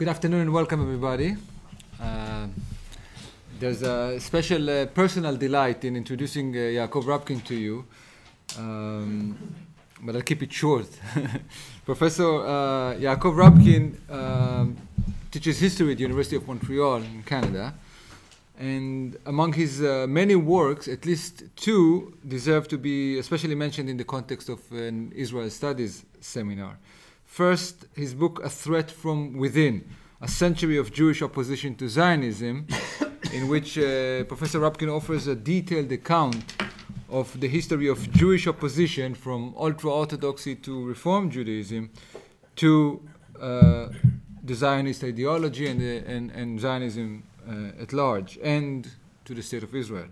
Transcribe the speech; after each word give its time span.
Good 0.00 0.08
afternoon 0.08 0.40
and 0.40 0.52
welcome, 0.54 0.80
everybody. 0.80 1.36
Uh, 2.00 2.46
there's 3.58 3.82
a 3.82 4.18
special 4.18 4.70
uh, 4.70 4.86
personal 4.86 5.36
delight 5.36 5.84
in 5.84 5.94
introducing 5.94 6.56
uh, 6.56 6.60
Yaakov 6.60 7.04
Rabkin 7.04 7.44
to 7.44 7.54
you, 7.54 7.84
um, 8.56 9.36
but 10.00 10.16
I'll 10.16 10.22
keep 10.22 10.42
it 10.42 10.54
short. 10.54 10.86
Professor 11.84 12.24
uh, 12.24 12.94
Yaakov 12.94 13.34
Rabkin 13.42 14.10
um, 14.10 14.74
teaches 15.30 15.58
history 15.58 15.92
at 15.92 15.98
the 15.98 16.04
University 16.04 16.36
of 16.36 16.48
Montreal 16.48 17.02
in 17.02 17.22
Canada, 17.22 17.74
and 18.58 19.18
among 19.26 19.52
his 19.52 19.82
uh, 19.82 20.06
many 20.08 20.34
works, 20.34 20.88
at 20.88 21.04
least 21.04 21.42
two 21.56 22.16
deserve 22.26 22.68
to 22.68 22.78
be 22.78 23.18
especially 23.18 23.54
mentioned 23.54 23.90
in 23.90 23.98
the 23.98 24.04
context 24.04 24.48
of 24.48 24.60
an 24.72 25.12
Israel 25.14 25.50
Studies 25.50 26.06
seminar. 26.20 26.78
First, 27.30 27.86
his 27.94 28.12
book, 28.12 28.40
A 28.42 28.50
Threat 28.50 28.90
from 28.90 29.36
Within 29.36 29.88
A 30.20 30.26
Century 30.26 30.76
of 30.76 30.92
Jewish 30.92 31.22
Opposition 31.22 31.76
to 31.76 31.88
Zionism, 31.88 32.66
in 33.32 33.46
which 33.46 33.78
uh, 33.78 34.24
Professor 34.24 34.58
Rabkin 34.58 34.92
offers 34.92 35.28
a 35.28 35.36
detailed 35.36 35.92
account 35.92 36.60
of 37.08 37.38
the 37.38 37.46
history 37.46 37.86
of 37.86 38.10
Jewish 38.10 38.48
opposition 38.48 39.14
from 39.14 39.54
ultra 39.56 39.90
Orthodoxy 39.92 40.56
to 40.56 40.84
Reform 40.84 41.30
Judaism 41.30 41.90
to 42.56 43.00
uh, 43.40 43.90
the 44.42 44.54
Zionist 44.54 45.04
ideology 45.04 45.68
and, 45.68 45.80
the, 45.80 45.98
and, 45.98 46.32
and 46.32 46.58
Zionism 46.58 47.22
uh, 47.48 47.80
at 47.80 47.92
large, 47.92 48.40
and 48.42 48.90
to 49.24 49.34
the 49.34 49.42
State 49.42 49.62
of 49.62 49.72
Israel. 49.72 50.08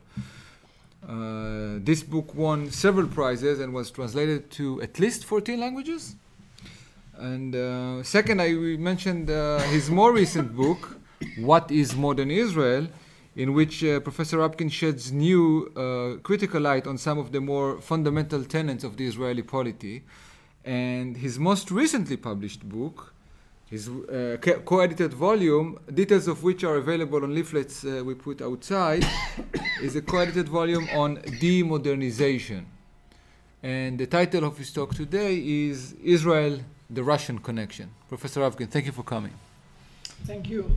Uh, 1.03 1.81
this 1.81 2.05
book 2.05 2.33
won 2.37 2.71
several 2.71 3.09
prizes 3.09 3.59
and 3.59 3.75
was 3.75 3.91
translated 3.91 4.53
to 4.53 4.81
at 4.83 5.01
least 5.01 5.25
14 5.25 5.59
languages. 5.59 6.15
And 7.19 7.57
uh, 7.57 8.03
second, 8.05 8.41
I 8.41 8.53
mentioned 8.53 9.29
uh, 9.29 9.59
his 9.71 9.91
more 9.91 10.13
recent 10.13 10.55
book, 10.55 11.01
What 11.39 11.69
is 11.73 11.97
Modern 11.97 12.31
Israel, 12.31 12.87
in 13.35 13.55
which 13.55 13.83
uh, 13.83 13.99
Professor 14.01 14.39
Rabkin 14.39 14.71
sheds 14.71 15.11
new 15.11 15.67
uh, 15.75 16.21
critical 16.23 16.61
light 16.61 16.87
on 16.87 16.97
some 16.97 17.19
of 17.19 17.33
the 17.33 17.41
more 17.41 17.81
fundamental 17.81 18.45
tenets 18.45 18.85
of 18.85 18.97
the 18.97 19.07
Israeli 19.07 19.43
polity. 19.43 20.05
And 20.65 21.17
his 21.17 21.41
most 21.41 21.73
recently 21.73 22.17
published 22.17 22.69
book, 22.69 23.13
his 23.69 23.89
uh, 23.89 24.37
co 24.65 24.79
edited 24.79 25.13
volume, 25.13 25.77
details 25.93 26.29
of 26.29 26.45
which 26.45 26.63
are 26.63 26.77
available 26.77 27.25
on 27.25 27.35
leaflets 27.35 27.85
uh, 27.85 28.01
we 28.05 28.15
put 28.15 28.41
outside, 28.41 29.05
is 29.83 29.97
a 29.97 30.03
co 30.03 30.19
edited 30.19 30.49
volume 30.49 30.89
on 30.95 31.17
demodernization. 31.17 32.65
And 33.61 33.99
the 33.99 34.07
title 34.07 34.45
of 34.45 34.57
his 34.57 34.73
talk 34.73 34.95
today 34.95 35.37
is 35.69 35.95
Israel 36.05 36.61
the 36.91 37.05
Russian 37.05 37.39
connection. 37.39 37.91
Professor 38.09 38.41
Rabkin, 38.41 38.69
thank 38.69 38.87
you 38.87 38.93
for 38.93 39.03
coming. 39.03 39.33
Thank 40.27 40.49
you. 40.49 40.71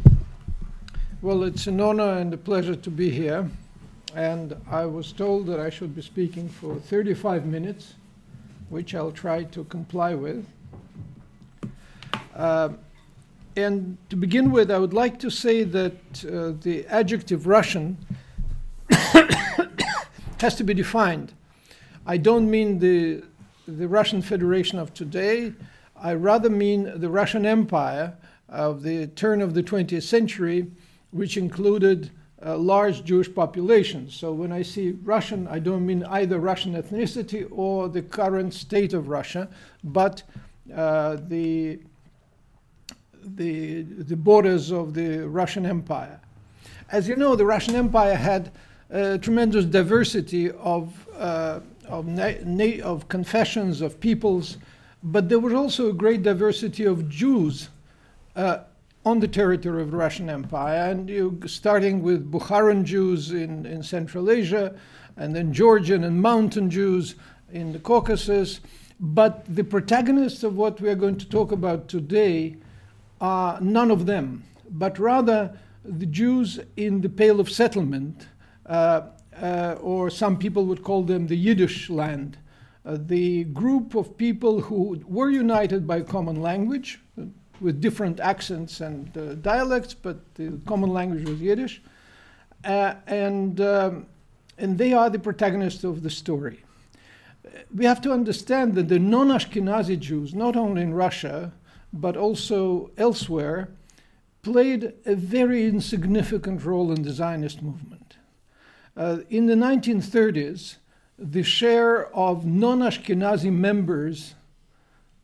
Well, 1.22 1.44
it's 1.44 1.68
an 1.68 1.80
honor 1.80 2.18
and 2.18 2.34
a 2.34 2.38
pleasure 2.38 2.76
to 2.76 2.90
be 2.90 3.10
here. 3.10 3.50
And 4.14 4.56
I 4.70 4.86
was 4.86 5.14
told 5.14 5.48
that 5.48 5.60
I 5.60 5.70
should 5.70 5.96
be 5.96 6.02
speaking 6.02 6.50
for 6.50 6.76
35 6.76 7.46
minutes, 7.46 7.94
which 8.70 8.94
I'll 8.94 9.12
try 9.12 9.44
to 9.44 9.64
comply 9.66 10.16
with. 10.16 10.46
Uh, 12.36 12.70
and 13.56 13.98
to 14.10 14.16
begin 14.16 14.52
with, 14.52 14.70
I 14.72 14.78
would 14.80 14.94
like 14.94 15.20
to 15.20 15.30
say 15.30 15.64
that 15.64 15.94
uh, 16.26 16.54
the 16.62 16.86
adjective 16.88 17.48
Russian 17.48 17.98
has 20.40 20.56
to 20.56 20.64
be 20.64 20.74
defined. 20.74 21.34
I 22.06 22.18
don't 22.18 22.50
mean 22.50 22.80
the, 22.80 23.24
the 23.68 23.88
Russian 23.88 24.22
Federation 24.22 24.80
of 24.80 24.94
today, 24.94 25.54
I 26.02 26.14
rather 26.16 26.50
mean 26.50 26.92
the 27.00 27.10
Russian 27.10 27.46
Empire 27.46 28.14
of 28.50 28.82
the 28.82 29.08
turn 29.08 29.42
of 29.42 29.54
the 29.54 29.62
20th 29.62 30.04
century, 30.04 30.68
which 31.12 31.38
included 31.38 32.10
uh, 32.44 32.58
large 32.58 33.04
Jewish 33.04 33.34
populations. 33.34 34.16
So 34.16 34.34
when 34.34 34.52
I 34.52 34.64
see 34.64 34.92
Russian, 35.04 35.48
I 35.48 35.60
don't 35.60 35.86
mean 35.86 36.04
either 36.06 36.40
Russian 36.40 36.74
ethnicity 36.74 37.48
or 37.52 37.88
the 37.88 38.02
current 38.02 38.54
state 38.56 38.94
of 38.94 39.10
Russia, 39.10 39.48
but 39.84 40.24
uh, 40.76 41.18
the, 41.28 41.80
the, 43.24 43.84
the 43.84 44.16
borders 44.16 44.72
of 44.72 44.96
the 44.96 45.20
Russian 45.30 45.68
Empire. 45.68 46.20
As 46.92 47.08
you 47.08 47.16
know, 47.16 47.36
the 47.36 47.46
Russian 47.46 47.76
Empire 47.76 48.16
had 48.16 48.52
a 48.90 49.20
tremendous 49.20 49.66
diversity 49.66 50.50
of, 50.52 51.08
uh, 51.16 51.60
of, 51.88 52.08
na- 52.08 52.82
of 52.84 53.08
confessions, 53.08 53.82
of 53.82 54.00
peoples, 54.00 54.58
but 55.04 55.30
there 55.30 55.40
was 55.40 55.54
also 55.54 55.90
a 55.90 55.94
great 55.94 56.24
diversity 56.24 56.86
of 56.86 57.10
Jews 57.10 57.70
uh, 58.36 58.60
on 59.04 59.20
the 59.20 59.28
territory 59.28 59.82
of 59.82 59.92
the 59.92 59.98
Russian 59.98 60.30
Empire, 60.30 60.92
and 60.92 61.10
you, 61.10 61.40
starting 61.48 62.04
with 62.04 62.32
Bukharan 62.32 62.84
Jews 62.84 63.32
in, 63.32 63.66
in 63.66 63.82
Central 63.82 64.30
Asia, 64.30 64.76
and 65.18 65.36
then 65.36 65.52
Georgian 65.52 66.04
and 66.04 66.22
mountain 66.22 66.70
Jews 66.70 67.16
in 67.52 67.74
the 67.74 67.80
Caucasus. 67.80 68.60
But 69.00 69.44
the 69.54 69.64
protagonists 69.64 70.44
of 70.44 70.56
what 70.56 70.80
we 70.80 70.90
are 70.90 70.96
going 70.96 71.18
to 71.18 71.28
talk 71.28 71.52
about 71.52 71.88
today 71.88 72.58
are 73.20 73.60
none 73.60 73.90
of 73.90 74.06
them, 74.06 74.44
but 74.70 75.00
rather 75.00 75.58
the 75.84 76.06
Jews 76.06 76.60
in 76.78 77.02
the 77.02 77.10
Pale 77.10 77.40
of 77.40 77.50
Settlement, 77.50 78.28
uh, 78.68 79.02
uh, 79.42 79.76
or 79.82 80.12
some 80.12 80.38
people 80.38 80.66
would 80.66 80.84
call 80.84 81.02
them 81.02 81.26
the 81.26 81.36
Yiddish 81.36 81.90
land, 81.90 82.38
the 82.86 83.44
group 83.46 83.96
of 83.96 84.18
people 84.18 84.62
who 84.62 85.02
were 85.06 85.30
united 85.30 85.86
by 85.86 86.02
common 86.02 86.42
language 86.42 87.00
uh, 87.20 87.26
with 87.60 87.80
different 87.80 88.20
accents 88.20 88.82
and 88.82 89.16
uh, 89.18 89.36
dialects, 89.36 89.94
but 89.94 90.34
the 90.36 90.60
common 90.66 90.92
language 90.92 91.28
was 91.28 91.40
Yiddish. 91.40 91.82
Uh, 92.64 92.96
and, 93.08 93.62
um, 93.62 94.06
and 94.58 94.78
they 94.78 94.94
are 94.94 95.10
the 95.10 95.20
protagonists 95.20 95.84
of 95.84 96.04
the 96.04 96.10
story. 96.10 96.64
We 97.74 97.86
have 97.86 98.02
to 98.02 98.12
understand 98.12 98.76
that 98.76 98.88
the 98.88 99.00
non 99.00 99.28
Ashkenazi 99.28 100.00
Jews, 100.00 100.34
not 100.34 100.56
only 100.56 100.82
in 100.82 100.94
Russia, 100.94 101.52
but 101.94 102.16
also 102.16 102.92
elsewhere, 102.98 103.70
played 104.42 104.94
a 105.06 105.16
very 105.16 105.66
insignificant 105.66 106.64
role 106.64 106.92
in 106.92 107.04
the 107.04 107.12
Zionist 107.12 107.62
movement. 107.62 108.18
Uh, 108.96 109.20
in 109.30 109.46
the 109.46 109.56
1930s, 109.56 110.76
the 111.22 111.44
share 111.44 112.08
of 112.16 112.46
non 112.46 112.80
Ashkenazi 112.80 113.54
members 113.54 114.34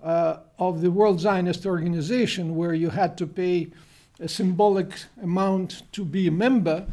uh, 0.03 0.37
of 0.59 0.81
the 0.81 0.91
World 0.91 1.19
Zionist 1.19 1.65
Organization, 1.65 2.55
where 2.55 2.75
you 2.75 2.91
had 2.91 3.17
to 3.17 3.25
pay 3.25 3.69
a 4.19 4.27
symbolic 4.27 4.91
amount 5.23 5.81
to 5.93 6.05
be 6.05 6.27
a 6.27 6.31
member, 6.31 6.85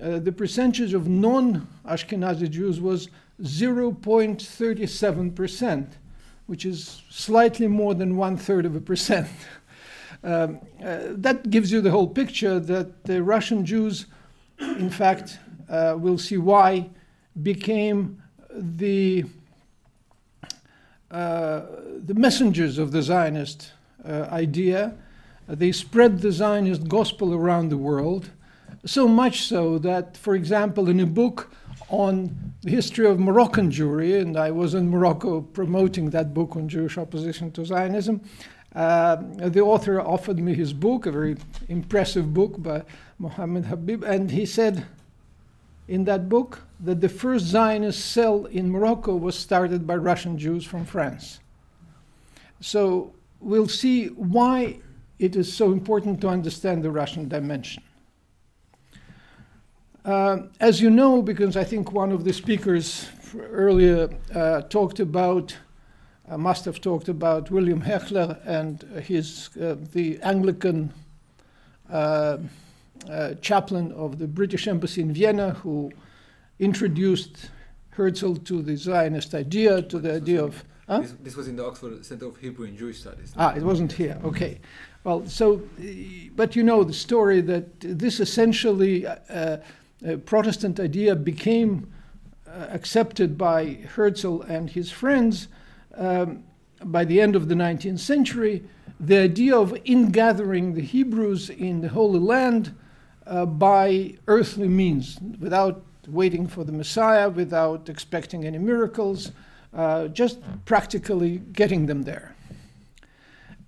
uh, 0.00 0.18
the 0.18 0.32
percentage 0.32 0.92
of 0.92 1.08
non 1.08 1.66
Ashkenazi 1.86 2.50
Jews 2.50 2.78
was 2.78 3.08
0.37%, 3.42 5.86
which 6.46 6.66
is 6.66 7.00
slightly 7.08 7.68
more 7.68 7.94
than 7.94 8.18
one 8.18 8.36
third 8.36 8.66
of 8.66 8.76
a 8.76 8.80
percent. 8.80 9.28
Um, 10.24 10.60
uh, 10.80 11.00
that 11.16 11.50
gives 11.50 11.72
you 11.72 11.80
the 11.80 11.90
whole 11.90 12.06
picture 12.06 12.60
that 12.60 13.02
the 13.02 13.24
Russian 13.24 13.66
Jews, 13.66 14.06
in 14.60 14.88
fact, 14.88 15.40
uh, 15.68 15.96
we'll 15.98 16.16
see 16.16 16.36
why, 16.36 16.90
became 17.42 18.21
the, 18.54 19.24
uh, 21.10 21.62
the 22.04 22.14
messengers 22.14 22.78
of 22.78 22.92
the 22.92 23.02
Zionist 23.02 23.72
uh, 24.04 24.28
idea. 24.30 24.94
They 25.48 25.72
spread 25.72 26.20
the 26.20 26.32
Zionist 26.32 26.88
gospel 26.88 27.34
around 27.34 27.68
the 27.68 27.76
world, 27.76 28.30
so 28.84 29.06
much 29.08 29.42
so 29.42 29.78
that, 29.78 30.16
for 30.16 30.34
example, 30.34 30.88
in 30.88 31.00
a 31.00 31.06
book 31.06 31.52
on 31.88 32.54
the 32.62 32.70
history 32.70 33.06
of 33.06 33.18
Moroccan 33.18 33.70
Jewry, 33.70 34.20
and 34.20 34.36
I 34.36 34.50
was 34.50 34.74
in 34.74 34.88
Morocco 34.88 35.40
promoting 35.40 36.10
that 36.10 36.32
book 36.32 36.56
on 36.56 36.68
Jewish 36.68 36.96
opposition 36.96 37.50
to 37.52 37.64
Zionism, 37.64 38.20
uh, 38.74 39.16
the 39.36 39.60
author 39.60 40.00
offered 40.00 40.38
me 40.38 40.54
his 40.54 40.72
book, 40.72 41.04
a 41.04 41.12
very 41.12 41.36
impressive 41.68 42.32
book 42.32 42.62
by 42.62 42.82
Mohammed 43.18 43.66
Habib, 43.66 44.02
and 44.04 44.30
he 44.30 44.46
said 44.46 44.86
in 45.92 46.04
that 46.04 46.26
book 46.26 46.62
that 46.80 47.02
the 47.02 47.08
first 47.08 47.44
Zionist 47.44 48.12
cell 48.12 48.46
in 48.46 48.70
Morocco 48.70 49.14
was 49.14 49.38
started 49.38 49.86
by 49.86 49.94
Russian 49.94 50.38
Jews 50.38 50.64
from 50.64 50.86
France. 50.86 51.38
So 52.60 53.12
we'll 53.40 53.68
see 53.68 54.06
why 54.06 54.78
it 55.18 55.36
is 55.36 55.52
so 55.52 55.70
important 55.70 56.22
to 56.22 56.28
understand 56.28 56.82
the 56.82 56.90
Russian 56.90 57.28
dimension. 57.28 57.82
Uh, 60.02 60.38
as 60.60 60.80
you 60.80 60.88
know, 60.88 61.20
because 61.20 61.58
I 61.58 61.64
think 61.64 61.92
one 61.92 62.10
of 62.10 62.24
the 62.24 62.32
speakers 62.32 63.10
earlier 63.38 64.08
uh, 64.34 64.62
talked 64.62 64.98
about, 64.98 65.54
uh, 66.26 66.38
must 66.38 66.64
have 66.64 66.80
talked 66.80 67.10
about 67.10 67.50
William 67.50 67.82
Hechler 67.82 68.40
and 68.46 68.82
his 69.04 69.50
uh, 69.60 69.76
the 69.92 70.18
Anglican 70.22 70.90
uh, 73.10 73.34
chaplain 73.40 73.92
of 73.92 74.18
the 74.18 74.26
British 74.26 74.66
Embassy 74.68 75.02
in 75.02 75.12
Vienna, 75.12 75.50
who 75.54 75.92
introduced 76.58 77.50
Herzl 77.90 78.34
to 78.36 78.62
the 78.62 78.76
Zionist 78.76 79.34
idea, 79.34 79.82
to 79.82 79.98
the 79.98 80.14
idea 80.14 80.42
of 80.42 80.64
Huh? 80.88 81.00
This, 81.00 81.14
this 81.22 81.36
was 81.36 81.48
in 81.48 81.56
the 81.56 81.64
Oxford 81.64 82.04
Center 82.04 82.26
of 82.26 82.36
Hebrew 82.36 82.66
and 82.66 82.76
Jewish 82.76 83.00
Studies. 83.00 83.32
Ah, 83.36 83.54
it 83.54 83.62
wasn't 83.62 83.92
here. 83.92 84.18
Okay. 84.24 84.60
Well, 85.04 85.26
so, 85.26 85.62
but 86.34 86.56
you 86.56 86.62
know 86.62 86.84
the 86.84 86.92
story 86.92 87.40
that 87.40 87.80
this 87.80 88.20
essentially 88.20 89.06
uh, 89.06 89.14
uh, 89.30 89.58
Protestant 90.26 90.80
idea 90.80 91.14
became 91.14 91.90
uh, 92.46 92.66
accepted 92.70 93.38
by 93.38 93.78
Herzl 93.94 94.42
and 94.42 94.68
his 94.68 94.90
friends 94.90 95.48
um, 95.94 96.44
by 96.84 97.04
the 97.04 97.20
end 97.20 97.36
of 97.36 97.48
the 97.48 97.54
19th 97.54 98.00
century. 98.00 98.62
The 99.00 99.18
idea 99.18 99.56
of 99.56 99.76
ingathering 99.84 100.74
the 100.74 100.82
Hebrews 100.82 101.48
in 101.48 101.80
the 101.80 101.88
Holy 101.88 102.20
Land 102.20 102.74
uh, 103.26 103.46
by 103.46 104.14
earthly 104.26 104.68
means, 104.68 105.18
without 105.38 105.84
waiting 106.08 106.46
for 106.46 106.64
the 106.64 106.72
Messiah, 106.72 107.28
without 107.28 107.88
expecting 107.88 108.44
any 108.44 108.58
miracles, 108.58 109.32
uh, 109.74 110.08
just 110.08 110.38
practically 110.64 111.38
getting 111.38 111.86
them 111.86 112.02
there. 112.02 112.34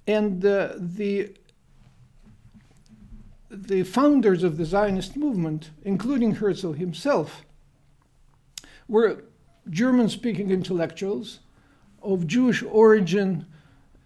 And 0.07 0.45
uh, 0.45 0.75
the 0.77 1.35
the 3.51 3.85
founders 3.85 4.43
of 4.43 4.57
the 4.57 4.65
Zionist 4.65 5.17
movement, 5.17 5.71
including 5.85 6.35
Herzl 6.35 6.73
himself, 6.73 7.45
were 8.89 9.23
German 9.71 10.09
speaking 10.09 10.51
intellectuals 10.51 11.39
of 12.03 12.27
Jewish 12.27 12.63
origin, 12.65 13.47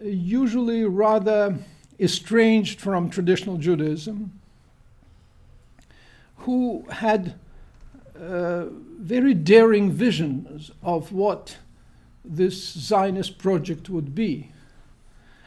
usually 0.00 0.84
rather 0.84 1.58
estranged 1.98 2.80
from 2.80 3.10
traditional 3.10 3.56
Judaism, 3.56 4.38
who 6.38 6.84
had 6.90 7.34
uh, 8.20 8.66
very 8.98 9.34
daring 9.34 9.90
visions 9.90 10.70
of 10.82 11.12
what 11.12 11.56
this 12.24 12.72
Zionist 12.72 13.38
project 13.38 13.88
would 13.88 14.14
be. 14.14 14.50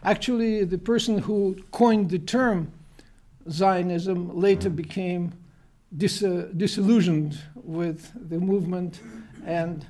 Actually, 0.04 0.64
the 0.64 0.78
person 0.78 1.20
who 1.20 1.58
coined 1.72 2.10
the 2.10 2.20
term 2.20 2.72
Zionism 3.50 4.36
later 4.36 4.70
became 4.70 5.34
dis- 5.96 6.20
disillusioned 6.56 7.40
with 7.56 8.12
the 8.30 8.40
movement 8.40 9.00
and 9.46 9.86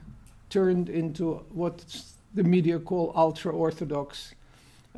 turned 0.49 0.89
into 0.89 1.35
what 1.51 1.85
the 2.33 2.43
media 2.43 2.79
call 2.79 3.13
ultra 3.15 3.51
Orthodox 3.51 4.33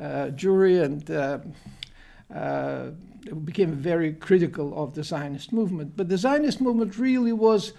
uh, 0.00 0.30
Jewry 0.34 0.82
and 0.82 1.08
uh, 2.34 2.90
became 3.44 3.72
very 3.72 4.12
critical 4.12 4.82
of 4.82 4.94
the 4.94 5.04
Zionist 5.04 5.52
movement. 5.52 5.96
But 5.96 6.08
the 6.08 6.18
Zionist 6.18 6.60
movement 6.60 6.98
really 6.98 7.32
was 7.32 7.72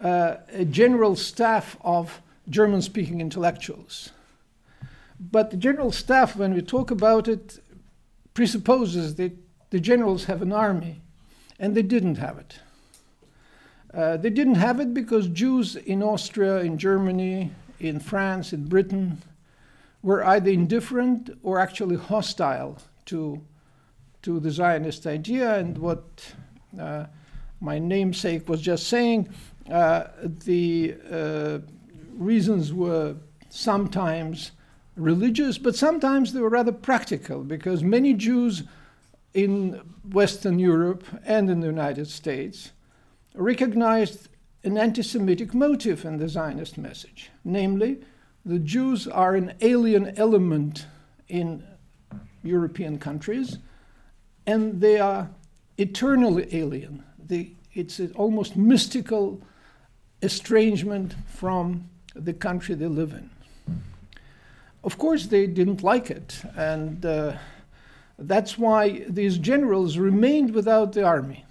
uh, 0.00 0.36
a 0.52 0.64
general 0.64 1.14
staff 1.14 1.76
of 1.82 2.20
German 2.48 2.82
speaking 2.82 3.20
intellectuals. 3.20 4.10
But 5.20 5.50
the 5.50 5.56
general 5.56 5.92
staff, 5.92 6.34
when 6.34 6.54
we 6.54 6.62
talk 6.62 6.90
about 6.90 7.28
it, 7.28 7.60
presupposes 8.34 9.14
that 9.16 9.32
the 9.70 9.78
generals 9.78 10.24
have 10.24 10.42
an 10.42 10.52
army, 10.52 11.00
and 11.60 11.74
they 11.74 11.82
didn't 11.82 12.16
have 12.16 12.38
it. 12.38 12.58
Uh, 13.94 14.16
they 14.16 14.30
didn't 14.30 14.56
have 14.56 14.80
it 14.80 14.94
because 14.94 15.28
Jews 15.28 15.76
in 15.76 16.02
Austria, 16.02 16.60
in 16.60 16.78
Germany, 16.78 17.52
in 17.78 18.00
France, 18.00 18.52
in 18.52 18.64
Britain 18.64 19.22
were 20.02 20.24
either 20.24 20.50
indifferent 20.50 21.30
or 21.42 21.60
actually 21.60 21.96
hostile 21.96 22.78
to, 23.06 23.40
to 24.22 24.40
the 24.40 24.50
Zionist 24.50 25.06
idea. 25.06 25.58
And 25.58 25.76
what 25.78 26.04
uh, 26.78 27.06
my 27.60 27.78
namesake 27.78 28.48
was 28.48 28.60
just 28.60 28.88
saying, 28.88 29.28
uh, 29.70 30.04
the 30.44 30.96
uh, 31.10 31.58
reasons 32.14 32.72
were 32.72 33.16
sometimes 33.50 34.52
religious, 34.96 35.58
but 35.58 35.76
sometimes 35.76 36.32
they 36.32 36.40
were 36.40 36.48
rather 36.48 36.72
practical 36.72 37.42
because 37.42 37.82
many 37.82 38.14
Jews 38.14 38.64
in 39.34 39.80
Western 40.10 40.58
Europe 40.58 41.04
and 41.24 41.48
in 41.48 41.60
the 41.60 41.66
United 41.66 42.08
States 42.08 42.72
recognized 43.34 44.28
an 44.64 44.76
anti 44.76 45.02
Semitic 45.02 45.54
motive 45.54 46.04
in 46.04 46.18
the 46.18 46.28
Zionist 46.28 46.78
message. 46.78 47.30
Namely, 47.44 48.00
the 48.44 48.58
Jews 48.58 49.08
are 49.08 49.34
an 49.34 49.54
alien 49.60 50.16
element 50.18 50.86
in 51.28 51.64
European 52.42 52.98
countries, 52.98 53.58
and 54.46 54.80
they 54.80 54.98
are 54.98 55.30
eternally 55.78 56.48
alien. 56.52 57.02
It's 57.74 57.98
an 57.98 58.12
almost 58.14 58.56
mystical 58.56 59.40
estrangement 60.22 61.14
from 61.26 61.88
the 62.14 62.32
country 62.32 62.74
they 62.74 62.86
live 62.86 63.12
in. 63.12 63.30
Of 64.84 64.98
course, 64.98 65.26
they 65.26 65.46
didn't 65.46 65.82
like 65.82 66.10
it, 66.10 66.42
and 66.56 67.06
uh, 67.06 67.36
that's 68.18 68.58
why 68.58 69.04
these 69.08 69.38
generals 69.38 69.96
remained 69.96 70.52
without 70.54 70.92
the 70.92 71.04
army. 71.04 71.44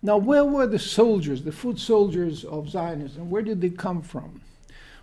Now, 0.00 0.18
where 0.18 0.44
were 0.44 0.66
the 0.66 0.78
soldiers, 0.78 1.42
the 1.42 1.52
foot 1.52 1.78
soldiers 1.78 2.44
of 2.44 2.68
Zionism? 2.68 3.30
Where 3.30 3.42
did 3.42 3.60
they 3.60 3.70
come 3.70 4.02
from? 4.02 4.42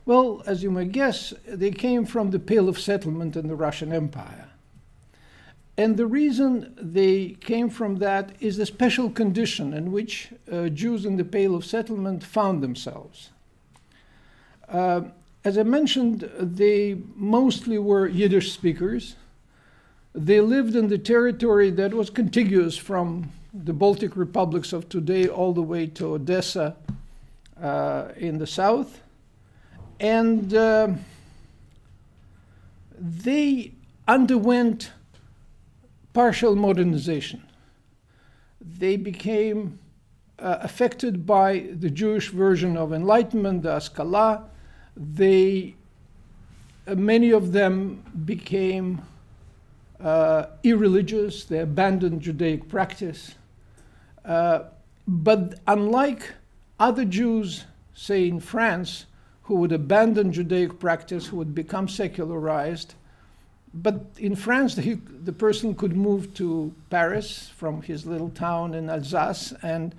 Well, 0.06 0.42
as 0.46 0.64
you 0.64 0.72
may 0.72 0.86
guess, 0.86 1.34
they 1.48 1.72
came 1.72 2.06
from 2.06 2.32
the 2.32 2.40
Pale 2.40 2.70
of 2.70 2.80
Settlement 2.80 3.36
in 3.36 3.48
the 3.48 3.56
Russian 3.56 3.92
Empire. 3.92 4.51
And 5.82 5.98
the 5.98 6.06
reason 6.06 6.76
they 6.80 7.30
came 7.40 7.68
from 7.68 7.96
that 7.96 8.36
is 8.40 8.58
the 8.58 8.68
special 8.68 9.10
condition 9.10 9.74
in 9.74 9.92
which 9.92 10.30
uh, 10.52 10.70
Jews 10.70 11.06
in 11.06 11.18
the 11.18 11.26
Pale 11.26 11.56
of 11.56 11.66
Settlement 11.66 12.24
found 12.24 12.62
themselves. 12.62 13.32
Uh, 14.70 15.02
as 15.44 15.58
I 15.58 15.64
mentioned, 15.64 16.30
they 16.40 17.00
mostly 17.16 17.80
were 17.80 18.08
Yiddish 18.08 18.52
speakers. 18.52 19.16
They 20.14 20.40
lived 20.40 20.76
in 20.76 20.88
the 20.88 21.00
territory 21.00 21.72
that 21.72 21.96
was 21.96 22.12
contiguous 22.12 22.78
from 22.78 23.32
the 23.52 23.74
Baltic 23.74 24.16
republics 24.16 24.74
of 24.74 24.88
today 24.88 25.28
all 25.28 25.52
the 25.52 25.64
way 25.64 25.88
to 25.88 26.14
Odessa 26.14 26.76
uh, 27.60 28.10
in 28.18 28.38
the 28.38 28.46
south. 28.46 29.02
And 30.00 30.54
uh, 30.54 30.90
they 33.00 33.72
underwent 34.08 34.92
partial 36.14 36.56
modernization. 36.56 37.44
They 38.60 38.98
became 38.98 39.80
uh, 40.40 40.58
affected 40.62 41.26
by 41.26 41.68
the 41.74 41.90
Jewish 41.90 42.30
version 42.30 42.78
of 42.78 42.94
Enlightenment, 42.94 43.64
the 43.64 43.74
Haskalah. 43.74 44.50
They, 44.96 45.76
uh, 46.88 46.96
many 46.96 47.32
of 47.32 47.52
them 47.52 48.04
became 48.26 49.02
uh, 50.00 50.48
irreligious, 50.64 51.46
they 51.46 51.60
abandoned 51.60 52.22
Judaic 52.22 52.68
practice. 52.68 53.36
Uh, 54.26 54.64
but 55.08 55.60
unlike 55.68 56.34
other 56.80 57.06
Jews, 57.06 57.66
say 57.94 58.28
in 58.28 58.40
France, 58.40 59.06
who 59.44 59.56
would 59.56 59.72
abandon 59.72 60.32
Judaic 60.32 60.80
practice, 60.80 61.28
who 61.28 61.38
would 61.38 61.54
become 61.54 61.88
secularized, 61.88 62.96
but 63.74 64.06
in 64.18 64.36
France, 64.36 64.76
the, 64.76 64.96
the 65.24 65.32
person 65.32 65.76
could 65.76 65.96
move 65.96 66.34
to 66.36 66.74
Paris 66.90 67.50
from 67.56 67.82
his 67.82 68.06
little 68.06 68.30
town 68.30 68.74
in 68.74 68.90
Alsace 68.90 69.54
and 69.62 69.96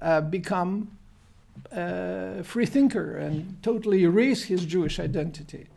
uh, 0.00 0.20
become 0.20 0.90
a 1.70 2.42
free 2.42 2.66
thinker 2.66 3.16
and 3.16 3.56
totally 3.62 4.02
erase 4.02 4.44
his 4.44 4.64
Jewish 4.64 4.98
identity. 4.98 5.68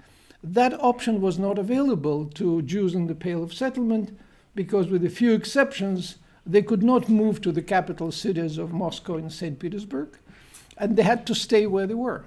That 0.43 0.73
option 0.81 1.21
was 1.21 1.37
not 1.37 1.57
available 1.57 2.25
to 2.35 2.61
Jews 2.63 2.95
in 2.95 3.07
the 3.07 3.15
Pale 3.15 3.43
of 3.43 3.53
Settlement 3.53 4.17
because, 4.53 4.87
with 4.87 5.03
a 5.03 5.09
few 5.09 5.33
exceptions, 5.33 6.17
they 6.45 6.61
could 6.61 6.83
not 6.83 7.09
move 7.09 7.41
to 7.41 7.51
the 7.51 7.61
capital 7.61 8.11
cities 8.11 8.57
of 8.57 8.71
Moscow 8.71 9.15
and 9.15 9.31
St. 9.31 9.57
Petersburg, 9.57 10.17
and 10.77 10.95
they 10.95 11.03
had 11.03 11.25
to 11.27 11.35
stay 11.35 11.65
where 11.65 11.87
they 11.87 11.95
were. 11.95 12.23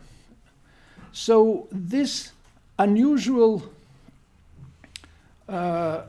So, 1.13 1.69
this 1.71 2.33
unusual 2.79 3.63
uh, 5.49 6.03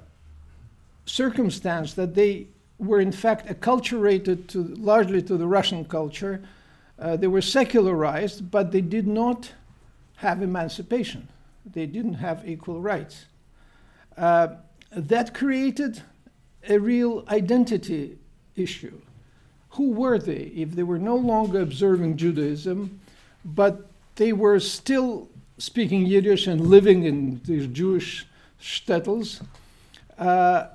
circumstance 1.05 1.93
that 1.93 2.15
they 2.15 2.47
were, 2.77 2.99
in 2.99 3.11
fact, 3.11 3.47
acculturated 3.47 4.47
to, 4.47 4.63
largely 4.75 5.21
to 5.21 5.37
the 5.37 5.47
Russian 5.47 5.85
culture, 5.85 6.41
uh, 6.97 7.15
they 7.15 7.27
were 7.27 7.41
secularized, 7.41 8.51
but 8.51 8.71
they 8.71 8.81
did 8.81 9.07
not 9.07 9.51
have 10.17 10.41
emancipation 10.41 11.27
they 11.73 11.85
didn't 11.85 12.15
have 12.15 12.47
equal 12.47 12.81
rights. 12.81 13.25
Uh, 14.17 14.49
that 14.91 15.33
created 15.33 16.01
a 16.67 16.77
real 16.77 17.23
identity 17.29 18.17
issue. 18.55 18.99
Who 19.71 19.91
were 19.91 20.17
they 20.17 20.51
if 20.55 20.71
they 20.71 20.83
were 20.83 20.99
no 20.99 21.15
longer 21.15 21.61
observing 21.61 22.17
Judaism, 22.17 22.99
but 23.45 23.87
they 24.15 24.33
were 24.33 24.59
still 24.59 25.29
speaking 25.57 26.05
Yiddish 26.05 26.47
and 26.47 26.67
living 26.67 27.03
in 27.03 27.41
these 27.45 27.67
Jewish 27.67 28.25
shtetls? 28.61 29.41
Uh, 30.17 30.67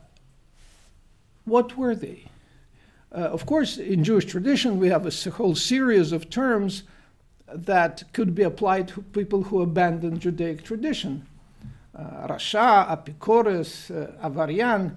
what 1.44 1.76
were 1.76 1.94
they? 1.94 2.24
Uh, 3.12 3.18
of 3.18 3.46
course, 3.46 3.76
in 3.76 4.02
Jewish 4.02 4.24
tradition, 4.24 4.78
we 4.78 4.88
have 4.88 5.06
a 5.06 5.30
whole 5.30 5.54
series 5.54 6.10
of 6.12 6.30
terms 6.30 6.82
that 7.46 8.02
could 8.12 8.34
be 8.34 8.42
applied 8.42 8.88
to 8.88 9.02
people 9.02 9.44
who 9.44 9.62
abandoned 9.62 10.20
Judaic 10.20 10.64
tradition. 10.64 11.26
Uh, 11.94 12.26
Rasha, 12.26 12.88
Apikoros, 12.88 13.90
uh, 13.90 14.28
Avarian, 14.28 14.96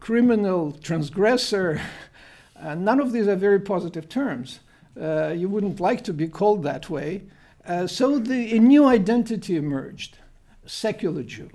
criminal, 0.00 0.72
transgressor, 0.72 1.80
uh, 2.60 2.74
none 2.74 3.00
of 3.00 3.12
these 3.12 3.26
are 3.28 3.36
very 3.36 3.60
positive 3.60 4.08
terms. 4.08 4.60
Uh, 5.00 5.28
you 5.28 5.48
wouldn't 5.48 5.80
like 5.80 6.04
to 6.04 6.12
be 6.12 6.28
called 6.28 6.62
that 6.62 6.90
way. 6.90 7.22
Uh, 7.66 7.86
so 7.86 8.18
the, 8.18 8.56
a 8.56 8.58
new 8.58 8.84
identity 8.86 9.56
emerged 9.56 10.18
secular 10.66 11.22
Jew. 11.22 11.50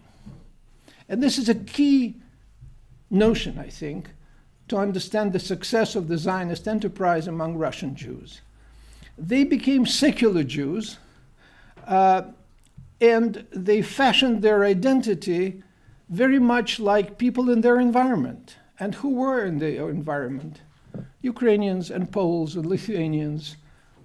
And 1.09 1.21
this 1.21 1.39
is 1.39 1.49
a 1.49 1.55
key 1.55 2.15
notion, 3.09 3.57
I 3.57 3.67
think, 3.67 4.11
to 4.67 4.77
understand 4.77 5.33
the 5.33 5.39
success 5.39 5.95
of 5.95 6.07
the 6.07 6.17
Zionist 6.17 6.67
enterprise 6.67 7.27
among 7.27 7.57
Russian 7.57 7.95
Jews. 7.95 8.41
They 9.17 9.43
became 9.43 9.85
secular 9.85 10.43
Jews 10.43 10.97
uh, 11.87 12.21
and 13.01 13.47
they 13.51 13.81
fashioned 13.81 14.41
their 14.41 14.63
identity 14.63 15.63
very 16.09 16.39
much 16.39 16.79
like 16.79 17.17
people 17.17 17.49
in 17.49 17.61
their 17.61 17.79
environment. 17.79 18.57
And 18.79 18.95
who 18.95 19.09
were 19.09 19.43
in 19.43 19.59
their 19.59 19.89
environment? 19.89 20.61
Ukrainians 21.21 21.89
and 21.89 22.11
Poles 22.11 22.55
and 22.55 22.65
Lithuanians, 22.65 23.57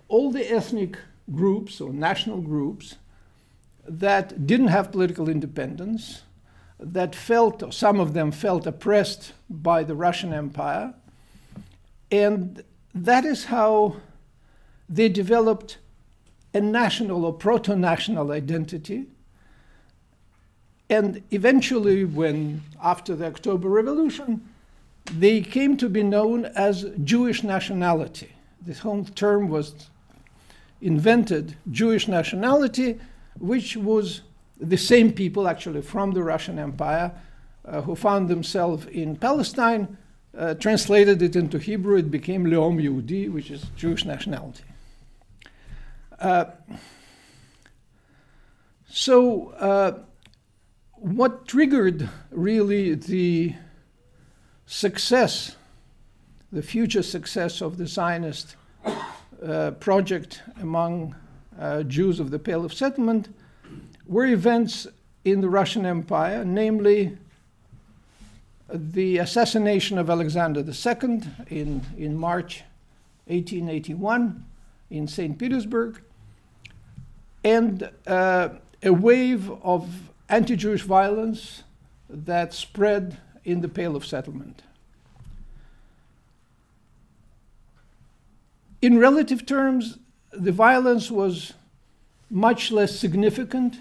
all 0.08 0.30
the 0.30 0.50
ethnic 0.50 0.98
groups 1.32 1.80
or 1.80 1.92
national 1.92 2.40
groups 2.40 2.96
that 3.86 4.46
didn't 4.46 4.68
have 4.68 4.92
political 4.92 5.28
independence, 5.28 6.23
that 6.78 7.14
felt, 7.14 7.62
or 7.62 7.72
some 7.72 8.00
of 8.00 8.14
them 8.14 8.32
felt 8.32 8.66
oppressed 8.66 9.32
by 9.48 9.84
the 9.84 9.94
Russian 9.94 10.32
Empire. 10.32 10.94
And 12.10 12.62
that 12.94 13.24
is 13.24 13.44
how 13.44 13.96
they 14.88 15.08
developed 15.08 15.78
a 16.52 16.60
national 16.60 17.24
or 17.24 17.32
proto 17.32 17.74
national 17.74 18.30
identity. 18.30 19.06
And 20.90 21.22
eventually, 21.30 22.04
when 22.04 22.62
after 22.82 23.16
the 23.16 23.26
October 23.26 23.68
Revolution, 23.68 24.46
they 25.10 25.40
came 25.40 25.76
to 25.78 25.88
be 25.88 26.02
known 26.02 26.44
as 26.44 26.86
Jewish 27.02 27.42
nationality. 27.42 28.32
This 28.60 28.80
whole 28.80 29.04
term 29.04 29.48
was 29.48 29.90
invented, 30.80 31.56
Jewish 31.70 32.06
nationality, 32.06 33.00
which 33.38 33.76
was 33.76 34.22
the 34.60 34.76
same 34.76 35.12
people 35.12 35.48
actually 35.48 35.82
from 35.82 36.12
the 36.12 36.22
Russian 36.22 36.58
Empire 36.58 37.12
uh, 37.64 37.82
who 37.82 37.94
found 37.94 38.28
themselves 38.28 38.86
in 38.86 39.16
Palestine, 39.16 39.96
uh, 40.36 40.54
translated 40.54 41.22
it 41.22 41.36
into 41.36 41.58
Hebrew, 41.58 41.96
it 41.96 42.10
became 42.10 42.44
Leom 42.44 42.82
Yehudi, 42.82 43.30
which 43.32 43.50
is 43.50 43.66
Jewish 43.76 44.04
nationality. 44.04 44.64
Uh, 46.20 46.46
so, 48.88 49.48
uh, 49.50 49.98
what 50.92 51.46
triggered 51.48 52.08
really 52.30 52.94
the 52.94 53.54
success, 54.66 55.56
the 56.52 56.62
future 56.62 57.02
success 57.02 57.60
of 57.60 57.76
the 57.76 57.86
Zionist 57.86 58.56
uh, 59.44 59.72
project 59.72 60.42
among 60.60 61.14
uh, 61.58 61.82
Jews 61.82 62.20
of 62.20 62.30
the 62.30 62.38
Pale 62.38 62.64
of 62.64 62.72
Settlement 62.72 63.28
were 64.06 64.26
events 64.26 64.86
in 65.24 65.40
the 65.40 65.48
Russian 65.48 65.86
Empire, 65.86 66.44
namely 66.44 67.16
the 68.68 69.18
assassination 69.18 69.98
of 69.98 70.10
Alexander 70.10 70.60
II 70.60 71.22
in, 71.48 71.82
in 71.96 72.16
March 72.16 72.64
1881 73.26 74.44
in 74.90 75.08
St. 75.08 75.38
Petersburg, 75.38 76.02
and 77.42 77.90
uh, 78.06 78.50
a 78.82 78.92
wave 78.92 79.50
of 79.62 79.88
anti 80.28 80.56
Jewish 80.56 80.82
violence 80.82 81.62
that 82.08 82.52
spread 82.54 83.18
in 83.44 83.60
the 83.60 83.68
Pale 83.68 83.96
of 83.96 84.06
Settlement. 84.06 84.62
In 88.80 88.98
relative 88.98 89.46
terms, 89.46 89.98
the 90.32 90.52
violence 90.52 91.10
was 91.10 91.54
much 92.30 92.70
less 92.70 92.98
significant 92.98 93.78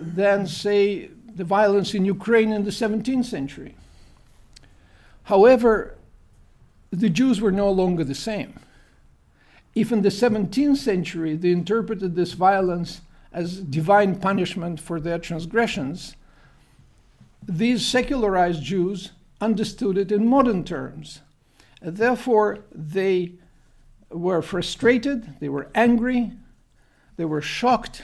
than, 0.00 0.46
say, 0.46 1.10
the 1.34 1.44
violence 1.44 1.94
in 1.94 2.04
Ukraine 2.04 2.52
in 2.52 2.64
the 2.64 2.70
17th 2.70 3.24
century. 3.24 3.76
However, 5.24 5.96
the 6.90 7.10
Jews 7.10 7.40
were 7.40 7.52
no 7.52 7.70
longer 7.70 8.04
the 8.04 8.14
same. 8.14 8.58
If 9.74 9.92
in 9.92 10.02
the 10.02 10.08
17th 10.08 10.78
century 10.78 11.36
they 11.36 11.52
interpreted 11.52 12.14
this 12.14 12.32
violence 12.32 13.02
as 13.32 13.60
divine 13.60 14.18
punishment 14.18 14.80
for 14.80 14.98
their 14.98 15.18
transgressions, 15.18 16.16
these 17.46 17.86
secularized 17.86 18.62
Jews 18.62 19.12
understood 19.40 19.96
it 19.96 20.10
in 20.10 20.26
modern 20.26 20.64
terms. 20.64 21.20
Therefore, 21.80 22.64
they 22.72 23.32
were 24.10 24.42
frustrated, 24.42 25.38
they 25.40 25.48
were 25.48 25.70
angry, 25.74 26.32
they 27.16 27.24
were 27.24 27.42
shocked 27.42 28.02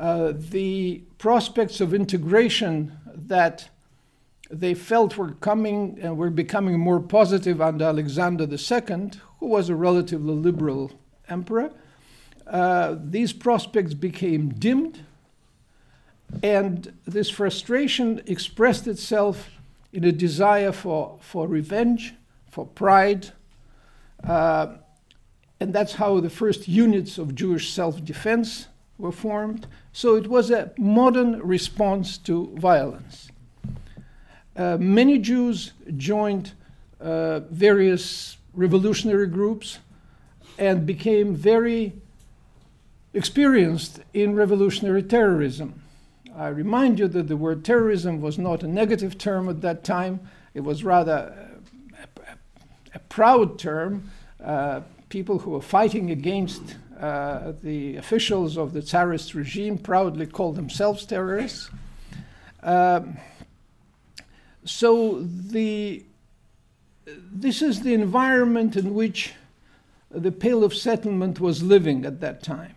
uh, 0.00 0.32
the 0.34 1.02
prospects 1.18 1.78
of 1.82 1.92
integration 1.92 2.96
that 3.14 3.68
they 4.50 4.72
felt 4.72 5.18
were 5.18 5.32
coming 5.32 5.98
and 6.00 6.16
were 6.16 6.30
becoming 6.30 6.80
more 6.80 7.00
positive 7.00 7.60
under 7.60 7.84
Alexander 7.84 8.44
II, 8.44 9.10
who 9.40 9.46
was 9.46 9.68
a 9.68 9.74
relatively 9.74 10.32
liberal 10.32 10.90
emperor. 11.28 11.70
Uh, 12.46 12.96
these 12.98 13.34
prospects 13.34 13.92
became 13.92 14.48
dimmed, 14.48 15.04
and 16.42 16.94
this 17.04 17.28
frustration 17.28 18.22
expressed 18.26 18.88
itself 18.88 19.50
in 19.92 20.04
a 20.04 20.12
desire 20.12 20.72
for, 20.72 21.18
for 21.20 21.46
revenge, 21.46 22.14
for 22.50 22.64
pride, 22.64 23.32
uh, 24.24 24.76
and 25.60 25.74
that's 25.74 25.92
how 25.92 26.20
the 26.20 26.30
first 26.30 26.68
units 26.68 27.18
of 27.18 27.34
Jewish 27.34 27.70
self 27.70 28.02
defense 28.02 28.68
were 28.96 29.12
formed. 29.12 29.66
So 29.92 30.14
it 30.14 30.28
was 30.28 30.50
a 30.50 30.72
modern 30.78 31.40
response 31.42 32.16
to 32.18 32.54
violence. 32.56 33.28
Uh, 34.56 34.76
many 34.78 35.18
Jews 35.18 35.72
joined 35.96 36.52
uh, 37.00 37.40
various 37.50 38.36
revolutionary 38.54 39.26
groups 39.26 39.78
and 40.58 40.86
became 40.86 41.34
very 41.34 41.94
experienced 43.14 44.00
in 44.12 44.34
revolutionary 44.34 45.02
terrorism. 45.02 45.82
I 46.36 46.48
remind 46.48 46.98
you 46.98 47.08
that 47.08 47.28
the 47.28 47.36
word 47.36 47.64
terrorism 47.64 48.20
was 48.20 48.38
not 48.38 48.62
a 48.62 48.68
negative 48.68 49.18
term 49.18 49.48
at 49.48 49.60
that 49.62 49.82
time, 49.82 50.20
it 50.54 50.60
was 50.60 50.84
rather 50.84 51.58
a, 51.96 52.22
a, 52.22 52.34
a 52.94 52.98
proud 52.98 53.58
term. 53.58 54.10
Uh, 54.42 54.80
people 55.08 55.40
who 55.40 55.50
were 55.50 55.60
fighting 55.60 56.10
against 56.10 56.76
uh, 57.00 57.52
the 57.62 57.96
officials 57.96 58.58
of 58.58 58.74
the 58.74 58.82
Tsarist 58.82 59.34
regime 59.34 59.78
proudly 59.78 60.26
called 60.26 60.56
themselves 60.56 61.06
terrorists. 61.06 61.70
Um, 62.62 63.16
so 64.64 65.22
the, 65.22 66.04
this 67.06 67.62
is 67.62 67.80
the 67.80 67.94
environment 67.94 68.76
in 68.76 68.92
which 68.94 69.32
the 70.10 70.30
Pale 70.30 70.62
of 70.62 70.74
Settlement 70.74 71.40
was 71.40 71.62
living 71.62 72.04
at 72.04 72.20
that 72.20 72.42
time, 72.42 72.74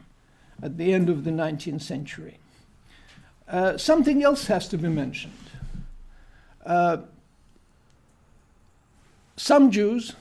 at 0.61 0.77
the 0.77 0.93
end 0.93 1.09
of 1.09 1.25
the 1.25 1.31
19th 1.31 1.81
century. 1.81 2.37
Uh, 3.47 3.77
something 3.77 4.23
else 4.23 4.47
has 4.47 4.69
to 4.69 4.77
be 4.77 4.87
mentioned. 4.87 5.33
Uh, 6.65 6.97
some 9.35 9.69
Jews 9.69 10.13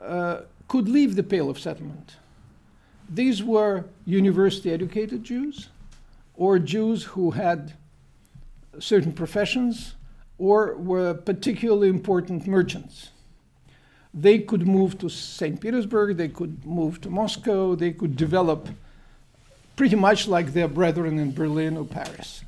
uh, 0.00 0.42
could 0.68 0.88
leave 0.88 1.16
the 1.16 1.24
Pale 1.24 1.50
of 1.50 1.58
Settlement. 1.58 2.14
These 3.10 3.42
were 3.42 3.86
university 4.06 4.70
educated 4.70 5.24
Jews 5.24 5.68
or 6.34 6.60
Jews 6.60 7.02
who 7.02 7.32
had 7.32 7.72
certain 8.78 9.12
professions 9.12 9.94
or 10.38 10.76
were 10.76 11.14
particularly 11.14 11.88
important 11.88 12.46
merchants. 12.46 13.10
They 14.14 14.38
could 14.38 14.66
move 14.66 14.96
to 14.98 15.08
St. 15.08 15.60
Petersburg, 15.60 16.16
they 16.16 16.28
could 16.28 16.64
move 16.64 17.00
to 17.02 17.10
Moscow, 17.10 17.74
they 17.74 17.92
could 17.92 18.16
develop 18.16 18.68
pretty 19.76 19.96
much 19.96 20.28
like 20.28 20.52
their 20.52 20.68
brethren 20.68 21.18
in 21.18 21.32
Berlin 21.32 21.76
or 21.76 21.84
Paris. 21.84 22.44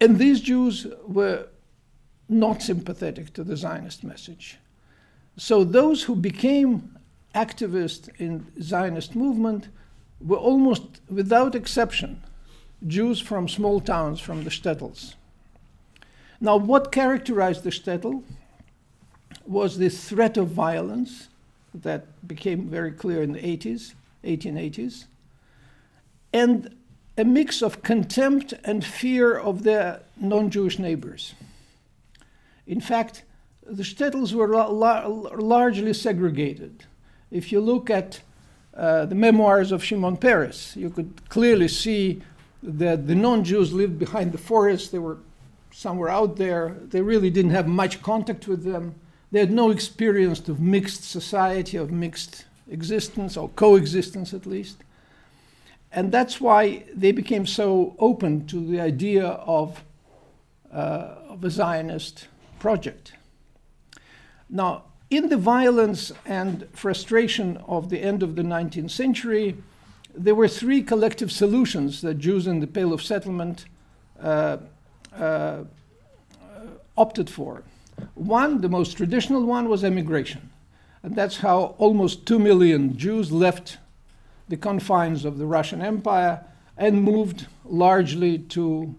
And 0.00 0.18
these 0.18 0.40
Jews 0.40 0.86
were 1.06 1.46
not 2.28 2.62
sympathetic 2.62 3.32
to 3.34 3.44
the 3.44 3.56
Zionist 3.56 4.04
message. 4.04 4.58
So 5.36 5.64
those 5.64 6.02
who 6.02 6.16
became 6.16 6.98
activists 7.34 8.08
in 8.18 8.46
Zionist 8.60 9.14
movement 9.14 9.68
were 10.20 10.36
almost 10.36 11.00
without 11.10 11.54
exception 11.54 12.22
Jews 12.86 13.20
from 13.20 13.48
small 13.48 13.80
towns, 13.80 14.20
from 14.20 14.44
the 14.44 14.50
shtetls. 14.50 15.14
Now, 16.40 16.56
what 16.56 16.90
characterized 16.90 17.62
the 17.62 17.70
shtetl 17.70 18.22
was 19.46 19.78
the 19.78 19.88
threat 19.88 20.36
of 20.36 20.48
violence 20.48 21.28
that 21.74 22.26
became 22.26 22.68
very 22.68 22.92
clear 22.92 23.22
in 23.22 23.32
the 23.32 23.40
80s, 23.40 23.94
1880s, 24.24 25.06
and 26.32 26.74
a 27.16 27.24
mix 27.24 27.62
of 27.62 27.82
contempt 27.82 28.54
and 28.64 28.84
fear 28.84 29.36
of 29.36 29.62
their 29.62 30.00
non 30.16 30.50
Jewish 30.50 30.78
neighbors. 30.78 31.34
In 32.66 32.80
fact, 32.80 33.22
the 33.64 33.82
shtetls 33.82 34.32
were 34.32 34.48
la- 34.48 34.66
la- 34.66 35.06
largely 35.06 35.92
segregated. 35.92 36.84
If 37.32 37.50
you 37.50 37.60
look 37.60 37.88
at 37.88 38.20
uh, 38.76 39.06
the 39.06 39.14
memoirs 39.14 39.72
of 39.72 39.82
Shimon 39.82 40.18
Peres, 40.18 40.74
you 40.76 40.90
could 40.90 41.28
clearly 41.30 41.66
see 41.66 42.22
that 42.62 43.06
the 43.06 43.14
non 43.14 43.42
Jews 43.42 43.72
lived 43.72 43.98
behind 43.98 44.32
the 44.32 44.38
forest. 44.38 44.92
They 44.92 44.98
were 44.98 45.18
somewhere 45.72 46.10
out 46.10 46.36
there. 46.36 46.76
They 46.90 47.00
really 47.00 47.30
didn't 47.30 47.52
have 47.52 47.66
much 47.66 48.02
contact 48.02 48.46
with 48.46 48.64
them. 48.64 48.94
They 49.30 49.40
had 49.40 49.50
no 49.50 49.70
experience 49.70 50.46
of 50.48 50.60
mixed 50.60 51.04
society, 51.04 51.78
of 51.78 51.90
mixed 51.90 52.44
existence, 52.70 53.38
or 53.38 53.48
coexistence 53.48 54.34
at 54.34 54.44
least. 54.44 54.84
And 55.90 56.12
that's 56.12 56.38
why 56.40 56.84
they 56.94 57.12
became 57.12 57.46
so 57.46 57.96
open 57.98 58.46
to 58.48 58.64
the 58.66 58.80
idea 58.80 59.26
of, 59.26 59.82
uh, 60.72 61.16
of 61.28 61.44
a 61.44 61.50
Zionist 61.50 62.28
project. 62.58 63.14
Now, 64.50 64.84
in 65.12 65.28
the 65.28 65.36
violence 65.36 66.10
and 66.24 66.66
frustration 66.72 67.58
of 67.68 67.90
the 67.90 68.00
end 68.00 68.22
of 68.22 68.34
the 68.34 68.42
19th 68.42 68.90
century, 68.90 69.56
there 70.14 70.34
were 70.34 70.48
three 70.48 70.82
collective 70.82 71.30
solutions 71.30 72.00
that 72.00 72.14
Jews 72.14 72.46
in 72.46 72.60
the 72.60 72.66
Pale 72.66 72.94
of 72.94 73.02
Settlement 73.02 73.66
uh, 74.20 74.56
uh, 75.14 75.64
opted 76.96 77.28
for. 77.28 77.62
One, 78.14 78.62
the 78.62 78.70
most 78.70 78.96
traditional 78.96 79.44
one, 79.44 79.68
was 79.68 79.84
emigration. 79.84 80.48
And 81.02 81.14
that's 81.14 81.38
how 81.38 81.74
almost 81.76 82.24
2 82.24 82.38
million 82.38 82.96
Jews 82.96 83.30
left 83.30 83.76
the 84.48 84.56
confines 84.56 85.26
of 85.26 85.36
the 85.36 85.46
Russian 85.46 85.82
Empire 85.82 86.42
and 86.78 87.02
moved 87.02 87.46
largely 87.66 88.38
to, 88.38 88.94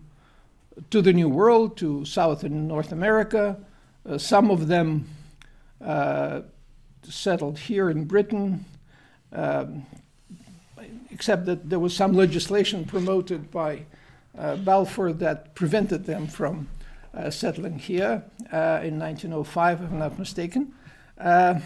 to 0.91 1.01
the 1.01 1.13
New 1.13 1.29
World, 1.29 1.75
to 1.77 2.05
South 2.05 2.43
and 2.43 2.67
North 2.67 2.91
America. 2.91 3.57
Uh, 4.07 4.19
some 4.19 4.51
of 4.51 4.67
them 4.67 5.07
settled 7.03 7.59
here 7.59 7.89
in 7.89 8.05
Britain, 8.05 8.65
um, 9.31 9.85
except 11.11 11.45
that 11.45 11.69
there 11.69 11.79
was 11.79 11.95
some 11.95 12.13
legislation 12.13 12.85
promoted 12.85 13.51
by 13.51 13.85
uh, 14.37 14.55
Balfour 14.57 15.13
that 15.13 15.55
prevented 15.55 16.05
them 16.05 16.27
from 16.27 16.67
uh, 17.13 17.29
settling 17.29 17.77
here 17.77 18.23
uh, 18.51 18.81
in 18.83 18.99
1905, 18.99 19.81
if 19.81 19.91
I'm 19.91 19.99
not 19.99 20.17
mistaken. 20.17 20.73
Uh, 21.17 21.59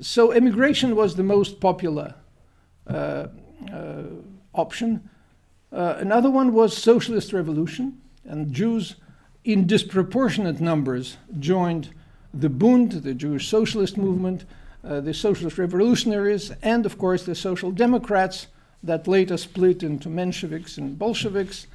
so 0.00 0.32
immigration 0.32 0.94
was 0.94 1.16
the 1.16 1.22
most 1.22 1.60
popular 1.60 2.14
uh, 2.86 3.26
uh, 3.72 4.02
option. 4.54 5.10
another 5.72 6.30
one 6.30 6.52
was 6.52 6.76
socialist 6.76 7.32
revolution, 7.32 8.00
and 8.24 8.52
Jews 8.52 8.96
in 9.44 9.66
disproportionate 9.66 10.60
numbers 10.60 11.16
joined 11.38 11.90
the 12.32 12.48
Bund, 12.48 12.92
the 12.92 13.14
Jewish 13.14 13.48
socialist 13.48 13.96
movement, 13.96 14.44
uh, 14.84 15.00
the 15.00 15.12
socialist 15.14 15.58
revolutionaries, 15.58 16.52
and 16.62 16.86
of 16.86 16.98
course 16.98 17.24
the 17.24 17.34
social 17.34 17.70
democrats 17.70 18.46
that 18.82 19.06
later 19.06 19.36
split 19.36 19.82
into 19.82 20.08
Mensheviks 20.08 20.78
and 20.78 20.98
Bolsheviks. 20.98 21.66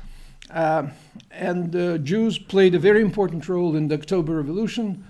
Uh, 0.50 0.88
and 1.32 1.72
the 1.72 2.00
Jews 2.00 2.38
played 2.38 2.76
a 2.76 2.80
very 2.80 3.02
important 3.02 3.48
role 3.48 3.76
in 3.76 3.88
the 3.88 3.96
October 3.96 4.36
Revolution, 4.36 5.06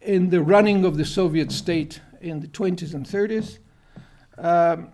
in 0.00 0.30
the 0.30 0.40
running 0.40 0.84
of 0.84 0.96
the 0.96 1.04
Soviet 1.04 1.52
state 1.52 2.00
in 2.20 2.40
the 2.40 2.48
20s 2.48 2.94
and 2.94 3.06
30s. 3.06 3.58
Um, 4.38 4.88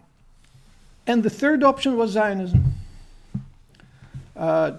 and 1.06 1.22
the 1.22 1.30
third 1.30 1.62
option 1.62 1.96
was 1.96 2.12
Zionism. 2.12 2.74
Uh, 4.36 4.72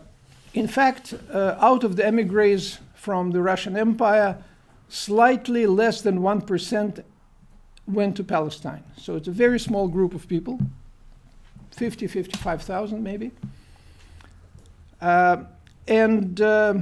in 0.54 0.68
fact, 0.68 1.14
uh, 1.32 1.56
out 1.60 1.84
of 1.84 1.96
the 1.96 2.06
emigres 2.06 2.80
from 2.96 3.32
the 3.32 3.42
Russian 3.42 3.76
Empire, 3.76 4.38
slightly 4.94 5.66
less 5.66 6.02
than 6.02 6.20
1% 6.20 7.04
went 7.88 8.16
to 8.16 8.24
Palestine. 8.24 8.84
So 8.96 9.16
it's 9.16 9.28
a 9.28 9.32
very 9.32 9.60
small 9.60 9.88
group 9.88 10.14
of 10.14 10.28
people, 10.28 10.60
50, 11.72 12.06
55,000 12.06 13.02
maybe. 13.02 13.32
Uh, 15.02 15.46
and 15.88 16.40
uh, 16.40 16.76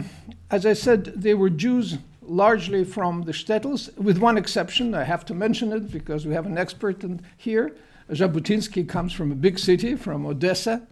as 0.52 0.66
I 0.66 0.74
said, 0.74 1.06
they 1.06 1.34
were 1.34 1.50
Jews 1.50 2.00
largely 2.22 2.84
from 2.84 3.24
the 3.24 3.32
shtetls, 3.32 3.98
with 3.98 4.18
one 4.18 4.38
exception. 4.38 4.94
I 4.94 5.06
have 5.06 5.24
to 5.26 5.34
mention 5.34 5.72
it 5.72 5.90
because 5.90 6.28
we 6.28 6.34
have 6.34 6.46
an 6.46 6.58
expert 6.58 7.06
in 7.06 7.22
here. 7.38 7.78
Jabotinsky 8.10 8.88
comes 8.88 9.14
from 9.14 9.32
a 9.32 9.36
big 9.36 9.58
city, 9.58 9.96
from 9.96 10.26
Odessa, 10.26 10.86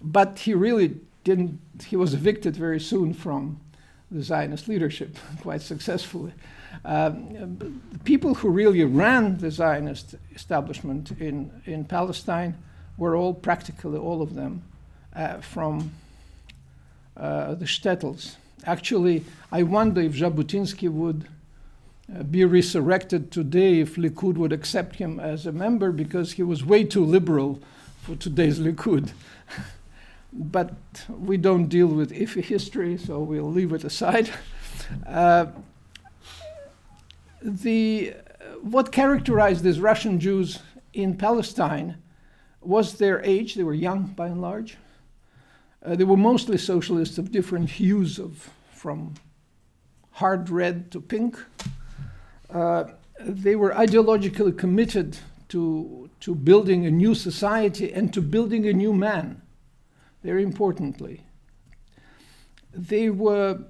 but 0.00 0.38
he 0.38 0.54
really 0.54 1.00
didn't, 1.24 1.58
he 1.84 1.96
was 1.96 2.14
evicted 2.14 2.56
very 2.56 2.78
soon 2.78 3.12
from 3.12 3.58
the 4.12 4.22
Zionist 4.22 4.68
leadership, 4.68 5.16
quite 5.40 5.62
successfully. 5.62 6.32
Um, 6.84 7.56
the 7.90 7.98
people 8.00 8.34
who 8.34 8.50
really 8.50 8.84
ran 8.84 9.38
the 9.38 9.50
Zionist 9.50 10.14
establishment 10.34 11.12
in, 11.20 11.50
in 11.66 11.84
Palestine 11.84 12.56
were 12.96 13.16
all, 13.16 13.34
practically 13.34 13.98
all 13.98 14.22
of 14.22 14.34
them, 14.34 14.62
uh, 15.14 15.38
from 15.38 15.92
uh, 17.16 17.54
the 17.54 17.64
shtetls. 17.64 18.36
Actually, 18.64 19.24
I 19.50 19.62
wonder 19.62 20.00
if 20.00 20.14
Jabotinsky 20.14 20.90
would 20.90 21.26
uh, 22.14 22.22
be 22.22 22.44
resurrected 22.44 23.30
today 23.30 23.80
if 23.80 23.96
Likud 23.96 24.34
would 24.34 24.52
accept 24.52 24.96
him 24.96 25.20
as 25.20 25.46
a 25.46 25.52
member 25.52 25.92
because 25.92 26.32
he 26.32 26.42
was 26.42 26.64
way 26.64 26.84
too 26.84 27.04
liberal 27.04 27.60
for 28.02 28.16
today's 28.16 28.58
Likud. 28.58 29.10
but 30.32 30.72
we 31.08 31.36
don't 31.36 31.66
deal 31.66 31.86
with 31.86 32.10
iffy 32.12 32.42
history, 32.42 32.96
so 32.96 33.20
we'll 33.20 33.50
leave 33.50 33.72
it 33.72 33.84
aside. 33.84 34.30
Uh, 35.06 35.46
the, 37.40 38.12
what 38.60 38.92
characterized 38.92 39.62
these 39.62 39.80
Russian 39.80 40.20
Jews 40.20 40.58
in 40.92 41.16
Palestine 41.16 41.96
was 42.60 42.94
their 42.98 43.22
age. 43.24 43.54
They 43.54 43.64
were 43.64 43.74
young 43.74 44.06
by 44.06 44.26
and 44.26 44.40
large. 44.40 44.76
Uh, 45.84 45.96
they 45.96 46.04
were 46.04 46.16
mostly 46.16 46.56
socialists 46.58 47.18
of 47.18 47.32
different 47.32 47.70
hues, 47.70 48.18
of, 48.18 48.50
from 48.72 49.14
hard 50.12 50.48
red 50.48 50.90
to 50.92 51.00
pink. 51.00 51.36
Uh, 52.50 52.84
they 53.18 53.56
were 53.56 53.72
ideologically 53.72 54.56
committed 54.56 55.18
to, 55.48 56.08
to 56.20 56.34
building 56.34 56.86
a 56.86 56.90
new 56.90 57.14
society 57.14 57.92
and 57.92 58.12
to 58.14 58.22
building 58.22 58.66
a 58.66 58.72
new 58.72 58.92
man, 58.92 59.41
very 60.22 60.42
importantly. 60.42 61.22
They 62.72 63.10
were 63.10 63.64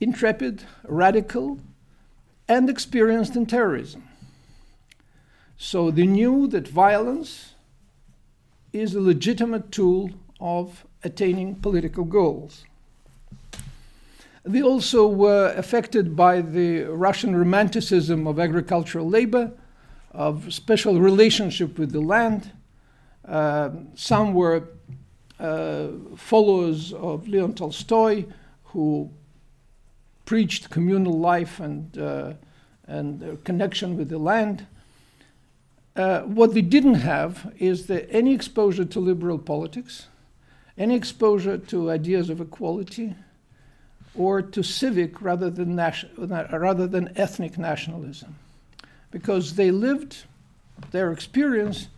intrepid, 0.00 0.64
radical, 0.84 1.58
and 2.48 2.68
experienced 2.68 3.36
in 3.36 3.46
terrorism. 3.46 4.04
So 5.56 5.90
they 5.90 6.06
knew 6.06 6.46
that 6.48 6.68
violence 6.68 7.54
is 8.72 8.94
a 8.94 9.00
legitimate 9.00 9.70
tool 9.70 10.10
of 10.40 10.84
attaining 11.02 11.54
political 11.56 12.04
goals. 12.04 12.64
They 14.44 14.62
also 14.62 15.06
were 15.06 15.54
affected 15.56 16.14
by 16.14 16.42
the 16.42 16.82
Russian 16.82 17.34
romanticism 17.34 18.26
of 18.26 18.38
agricultural 18.38 19.08
labor, 19.08 19.52
of 20.10 20.52
special 20.52 21.00
relationship 21.00 21.78
with 21.78 21.92
the 21.92 22.00
land. 22.00 22.52
Uh, 23.26 23.70
some 23.94 24.34
were 24.34 24.68
followers 25.38 26.92
of 26.92 27.28
Leon 27.28 27.54
Tolstoy, 27.54 28.24
who 28.64 29.10
preached 30.24 30.70
communal 30.70 31.18
life 31.18 31.60
and, 31.60 31.98
uh, 31.98 32.32
and 32.86 33.42
connection 33.44 33.96
with 33.96 34.08
the 34.08 34.18
land. 34.18 34.66
Uh, 35.96 36.22
what 36.22 36.54
they 36.54 36.62
didn't 36.62 36.94
have 36.94 37.52
is 37.58 37.86
that 37.86 38.10
any 38.10 38.34
exposure 38.34 38.84
to 38.84 39.00
liberal 39.00 39.38
politics, 39.38 40.08
any 40.76 40.96
exposure 40.96 41.58
to 41.58 41.90
ideas 41.90 42.30
of 42.30 42.40
equality, 42.40 43.14
or 44.16 44.42
to 44.42 44.62
civic 44.62 45.20
rather 45.20 45.50
than, 45.50 45.76
rather 45.76 46.86
than 46.86 47.12
ethnic 47.16 47.58
nationalism. 47.58 48.36
Because 49.10 49.54
they 49.54 49.70
lived, 49.70 50.24
their 50.90 51.12
experience 51.12 51.88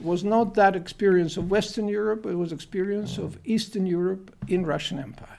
was 0.00 0.24
not 0.24 0.54
that 0.54 0.74
experience 0.74 1.36
of 1.36 1.50
Western 1.50 1.88
Europe, 1.88 2.26
it 2.26 2.34
was 2.34 2.52
experience 2.52 3.18
of 3.18 3.38
Eastern 3.44 3.86
Europe 3.86 4.34
in 4.48 4.66
Russian 4.66 4.98
Empire. 4.98 5.38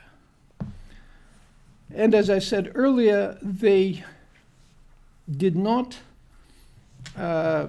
And 1.93 2.15
as 2.15 2.29
I 2.29 2.39
said 2.39 2.71
earlier, 2.73 3.37
they 3.41 4.03
did 5.29 5.55
not 5.55 5.97
uh, 7.17 7.67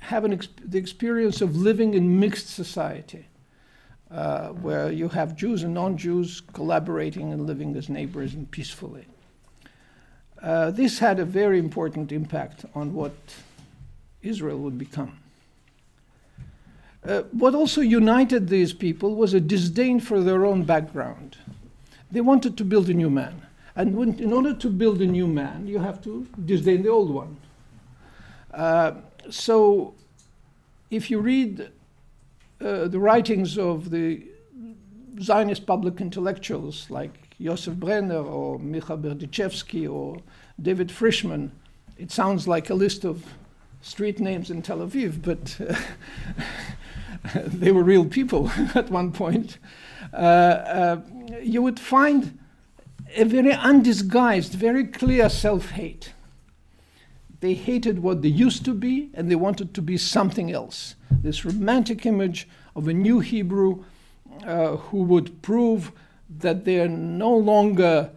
have 0.00 0.22
exp- 0.22 0.48
the 0.64 0.78
experience 0.78 1.40
of 1.40 1.56
living 1.56 1.94
in 1.94 2.20
mixed 2.20 2.48
society, 2.48 3.26
uh, 4.10 4.48
where 4.48 4.92
you 4.92 5.08
have 5.08 5.36
Jews 5.36 5.64
and 5.64 5.74
non 5.74 5.96
Jews 5.96 6.40
collaborating 6.52 7.32
and 7.32 7.46
living 7.46 7.74
as 7.76 7.88
neighbors 7.88 8.34
and 8.34 8.48
peacefully. 8.50 9.06
Uh, 10.40 10.70
this 10.70 11.00
had 11.00 11.18
a 11.18 11.24
very 11.24 11.58
important 11.58 12.12
impact 12.12 12.64
on 12.74 12.94
what 12.94 13.14
Israel 14.22 14.58
would 14.58 14.78
become. 14.78 15.18
Uh, 17.06 17.22
what 17.30 17.54
also 17.54 17.80
united 17.80 18.48
these 18.48 18.72
people 18.72 19.14
was 19.14 19.32
a 19.32 19.40
disdain 19.40 20.00
for 20.00 20.20
their 20.20 20.44
own 20.44 20.64
background. 20.64 21.36
They 22.10 22.20
wanted 22.20 22.56
to 22.58 22.64
build 22.64 22.88
a 22.88 22.94
new 22.94 23.10
man. 23.10 23.42
And 23.76 23.94
when, 23.94 24.18
in 24.18 24.32
order 24.32 24.54
to 24.54 24.68
build 24.70 25.00
a 25.00 25.06
new 25.06 25.26
man, 25.26 25.66
you 25.68 25.78
have 25.78 26.02
to 26.04 26.26
disdain 26.44 26.82
the 26.82 26.88
old 26.88 27.10
one. 27.10 27.36
Uh, 28.52 28.92
so, 29.30 29.94
if 30.90 31.10
you 31.10 31.20
read 31.20 31.70
uh, 32.60 32.88
the 32.88 32.98
writings 32.98 33.58
of 33.58 33.90
the 33.90 34.24
Zionist 35.20 35.66
public 35.66 36.00
intellectuals 36.00 36.88
like 36.90 37.36
Josef 37.40 37.74
Brenner 37.74 38.22
or 38.22 38.58
Micha 38.58 39.00
Berdichevsky 39.00 39.90
or 39.90 40.18
David 40.60 40.88
Frischman, 40.88 41.50
it 41.98 42.10
sounds 42.10 42.48
like 42.48 42.70
a 42.70 42.74
list 42.74 43.04
of 43.04 43.24
street 43.82 44.20
names 44.20 44.50
in 44.50 44.62
Tel 44.62 44.78
Aviv, 44.78 45.22
but 45.22 45.56
uh, 45.60 45.74
they 47.46 47.72
were 47.72 47.82
real 47.82 48.04
people 48.04 48.50
at 48.74 48.90
one 48.90 49.12
point. 49.12 49.58
Uh, 50.12 50.16
uh, 50.16 51.00
you 51.42 51.62
would 51.62 51.80
find 51.80 52.38
a 53.14 53.24
very 53.24 53.52
undisguised, 53.52 54.54
very 54.54 54.84
clear 54.84 55.28
self 55.28 55.70
hate. 55.70 56.12
They 57.40 57.54
hated 57.54 58.02
what 58.02 58.22
they 58.22 58.28
used 58.28 58.64
to 58.64 58.74
be 58.74 59.10
and 59.14 59.30
they 59.30 59.36
wanted 59.36 59.74
to 59.74 59.82
be 59.82 59.98
something 59.98 60.50
else. 60.50 60.94
This 61.10 61.44
romantic 61.44 62.06
image 62.06 62.48
of 62.74 62.88
a 62.88 62.94
new 62.94 63.20
Hebrew 63.20 63.84
uh, 64.44 64.76
who 64.76 65.02
would 65.04 65.42
prove 65.42 65.92
that 66.38 66.64
they 66.64 66.80
are 66.80 66.88
no 66.88 67.34
longer 67.36 68.10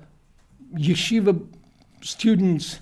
yeshiva 0.73 1.45
students. 2.01 2.79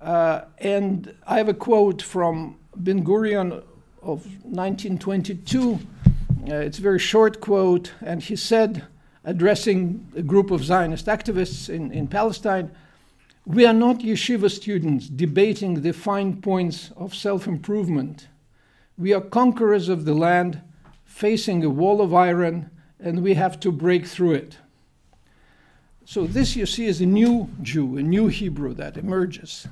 Uh, 0.00 0.42
and 0.58 1.14
I 1.26 1.38
have 1.38 1.48
a 1.48 1.54
quote 1.54 2.02
from 2.02 2.56
Ben 2.76 3.04
Gurion 3.04 3.62
of 4.04 4.26
1922. 4.44 5.80
Uh, 6.46 6.54
it's 6.56 6.78
a 6.78 6.82
very 6.82 6.98
short 6.98 7.40
quote, 7.40 7.92
and 8.02 8.22
he 8.22 8.36
said, 8.36 8.84
addressing 9.24 10.06
a 10.14 10.22
group 10.22 10.50
of 10.50 10.62
Zionist 10.62 11.06
activists 11.06 11.70
in, 11.70 11.90
in 11.90 12.06
Palestine, 12.06 12.70
we 13.46 13.64
are 13.64 13.72
not 13.72 14.00
yeshiva 14.00 14.50
students 14.50 15.08
debating 15.08 15.80
the 15.80 15.92
fine 15.92 16.40
points 16.40 16.90
of 16.96 17.14
self 17.14 17.46
improvement. 17.46 18.28
We 18.96 19.12
are 19.12 19.20
conquerors 19.20 19.88
of 19.88 20.04
the 20.04 20.14
land, 20.14 20.60
facing 21.04 21.64
a 21.64 21.70
wall 21.70 22.00
of 22.00 22.14
iron, 22.14 22.70
and 23.00 23.22
we 23.22 23.34
have 23.34 23.58
to 23.60 23.72
break 23.72 24.06
through 24.06 24.34
it. 24.34 24.58
So, 26.04 26.26
this 26.26 26.56
you 26.56 26.66
see 26.66 26.86
is 26.86 27.00
a 27.00 27.06
new 27.06 27.48
Jew, 27.62 27.96
a 27.96 28.02
new 28.02 28.28
Hebrew 28.28 28.74
that 28.74 28.96
emerges. 28.96 29.66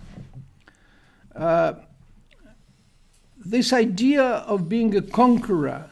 Uh, 1.35 1.75
this 3.44 3.72
idea 3.72 4.22
of 4.22 4.68
being 4.68 4.96
a 4.96 5.02
conqueror 5.02 5.90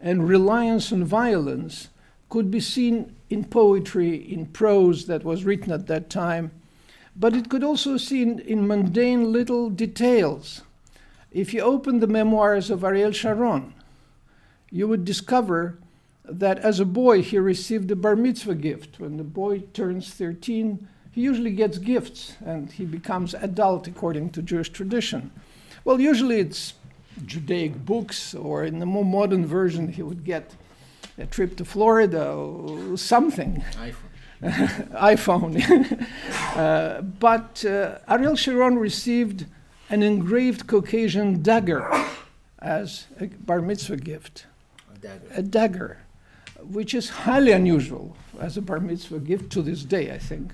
and 0.00 0.28
reliance 0.28 0.92
on 0.92 1.04
violence 1.04 1.88
could 2.28 2.50
be 2.50 2.60
seen 2.60 3.14
in 3.28 3.44
poetry, 3.44 4.14
in 4.14 4.46
prose 4.46 5.06
that 5.06 5.24
was 5.24 5.44
written 5.44 5.72
at 5.72 5.86
that 5.88 6.08
time, 6.08 6.50
but 7.16 7.34
it 7.34 7.48
could 7.48 7.64
also 7.64 7.94
be 7.94 7.98
seen 7.98 8.38
in 8.40 8.66
mundane 8.66 9.32
little 9.32 9.68
details. 9.68 10.62
If 11.32 11.52
you 11.52 11.60
open 11.60 12.00
the 12.00 12.06
memoirs 12.06 12.70
of 12.70 12.82
Ariel 12.82 13.12
Sharon, 13.12 13.74
you 14.70 14.88
would 14.88 15.04
discover 15.04 15.78
that 16.24 16.58
as 16.60 16.78
a 16.78 16.84
boy 16.84 17.22
he 17.22 17.38
received 17.38 17.90
a 17.90 17.96
bar 17.96 18.16
mitzvah 18.16 18.54
gift. 18.54 19.00
When 19.00 19.16
the 19.16 19.24
boy 19.24 19.60
turns 19.74 20.10
13, 20.14 20.88
he 21.10 21.20
usually 21.20 21.52
gets 21.52 21.78
gifts 21.78 22.36
and 22.44 22.70
he 22.70 22.84
becomes 22.84 23.34
adult 23.34 23.88
according 23.88 24.30
to 24.30 24.42
Jewish 24.42 24.70
tradition. 24.70 25.32
Well, 25.84 26.00
usually 26.00 26.40
it's 26.40 26.74
Judaic 27.26 27.84
books, 27.84 28.34
or 28.34 28.64
in 28.64 28.78
the 28.78 28.86
more 28.86 29.04
modern 29.04 29.46
version, 29.46 29.88
he 29.88 30.02
would 30.02 30.24
get 30.24 30.54
a 31.18 31.26
trip 31.26 31.56
to 31.56 31.64
Florida 31.64 32.32
or 32.32 32.96
something. 32.96 33.64
iPhone. 33.72 34.10
iPhone. 34.92 36.06
uh, 36.56 37.02
but 37.02 37.64
uh, 37.64 37.98
Ariel 38.08 38.36
Sharon 38.36 38.78
received 38.78 39.46
an 39.90 40.02
engraved 40.02 40.66
Caucasian 40.66 41.42
dagger 41.42 41.90
as 42.60 43.06
a 43.20 43.26
bar 43.26 43.60
mitzvah 43.60 43.96
gift. 43.96 44.46
A 44.94 44.98
dagger. 44.98 45.26
A 45.34 45.42
dagger, 45.42 45.98
which 46.62 46.94
is 46.94 47.10
highly 47.10 47.52
unusual 47.52 48.16
as 48.38 48.56
a 48.56 48.62
bar 48.62 48.80
mitzvah 48.80 49.18
gift 49.18 49.50
to 49.52 49.62
this 49.62 49.82
day, 49.82 50.12
I 50.12 50.18
think. 50.18 50.52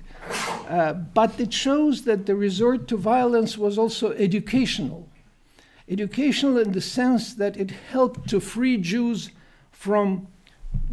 Uh, 0.67 0.93
but 0.93 1.39
it 1.39 1.53
shows 1.53 2.03
that 2.03 2.25
the 2.25 2.35
resort 2.35 2.87
to 2.89 2.97
violence 2.97 3.57
was 3.57 3.77
also 3.77 4.11
educational. 4.13 5.06
Educational 5.89 6.57
in 6.57 6.73
the 6.73 6.81
sense 6.81 7.33
that 7.35 7.55
it 7.55 7.71
helped 7.71 8.29
to 8.29 8.39
free 8.39 8.77
Jews 8.77 9.29
from 9.71 10.27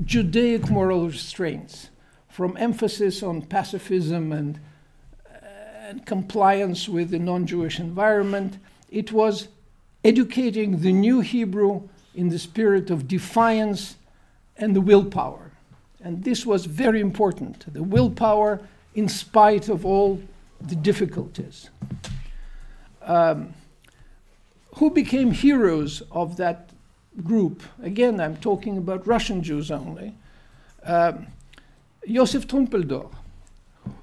Judaic 0.05 0.71
moral 0.71 1.07
restraints, 1.07 1.91
from 2.29 2.57
emphasis 2.57 3.23
on 3.23 3.43
pacifism 3.43 4.33
and, 4.33 4.61
uh, 5.29 5.47
and 5.89 6.07
compliance 6.07 6.89
with 6.89 7.11
the 7.11 7.19
non 7.19 7.47
Jewish 7.47 7.81
environment. 7.81 8.59
It 8.89 9.11
was 9.11 9.49
educating 10.05 10.81
the 10.81 10.93
new 10.93 11.21
Hebrew 11.21 11.89
in 12.15 12.29
the 12.29 12.39
spirit 12.39 12.91
of 12.91 13.09
defiance 13.09 13.97
and 14.57 14.77
the 14.77 14.81
willpower. 14.81 15.51
And 16.01 16.23
this 16.23 16.45
was 16.47 16.67
very 16.67 17.01
important 17.01 17.73
the 17.73 17.83
willpower 17.83 18.61
in 18.95 19.09
spite 19.09 19.69
of 19.69 19.85
all 19.85 20.21
the 20.61 20.77
difficulties. 20.77 21.71
Um, 23.03 23.55
who 24.75 24.91
became 24.91 25.31
heroes 25.31 26.03
of 26.11 26.37
that 26.37 26.71
group? 27.23 27.63
Again, 27.83 28.21
I'm 28.21 28.37
talking 28.37 28.77
about 28.79 29.07
Russian 29.07 29.43
Jews 29.43 29.71
only. 29.71 30.15
Um, 30.85 31.27
Josef 32.07 32.47
Trumpeldor, 32.47 33.11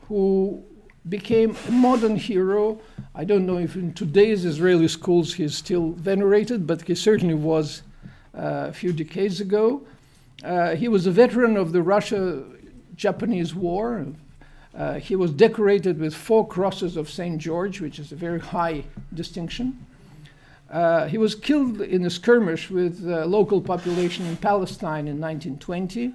who 0.07 0.63
became 1.07 1.55
a 1.67 1.71
modern 1.71 2.15
hero. 2.15 2.79
I 3.13 3.25
don't 3.25 3.45
know 3.45 3.57
if 3.57 3.75
in 3.75 3.93
today's 3.93 4.45
Israeli 4.45 4.87
schools 4.87 5.33
he's 5.33 5.55
still 5.55 5.91
venerated, 5.91 6.65
but 6.65 6.81
he 6.81 6.95
certainly 6.95 7.35
was 7.35 7.83
uh, 8.35 8.67
a 8.69 8.73
few 8.73 8.93
decades 8.93 9.41
ago. 9.41 9.81
Uh, 10.43 10.75
he 10.75 10.87
was 10.87 11.05
a 11.05 11.11
veteran 11.11 11.57
of 11.57 11.71
the 11.71 11.81
Russia 11.81 12.43
Japanese 12.95 13.53
War. 13.53 14.05
Uh, 14.73 14.93
he 14.95 15.15
was 15.15 15.31
decorated 15.31 15.99
with 15.99 16.15
four 16.15 16.47
crosses 16.47 16.95
of 16.97 17.09
St. 17.09 17.37
George, 17.39 17.81
which 17.81 17.99
is 17.99 18.11
a 18.11 18.15
very 18.15 18.39
high 18.39 18.83
distinction. 19.13 19.85
Uh, 20.71 21.05
he 21.07 21.17
was 21.17 21.35
killed 21.35 21.81
in 21.81 22.05
a 22.05 22.09
skirmish 22.09 22.69
with 22.69 23.03
the 23.03 23.25
local 23.25 23.59
population 23.59 24.25
in 24.25 24.37
Palestine 24.37 25.07
in 25.07 25.19
1920. 25.19 26.13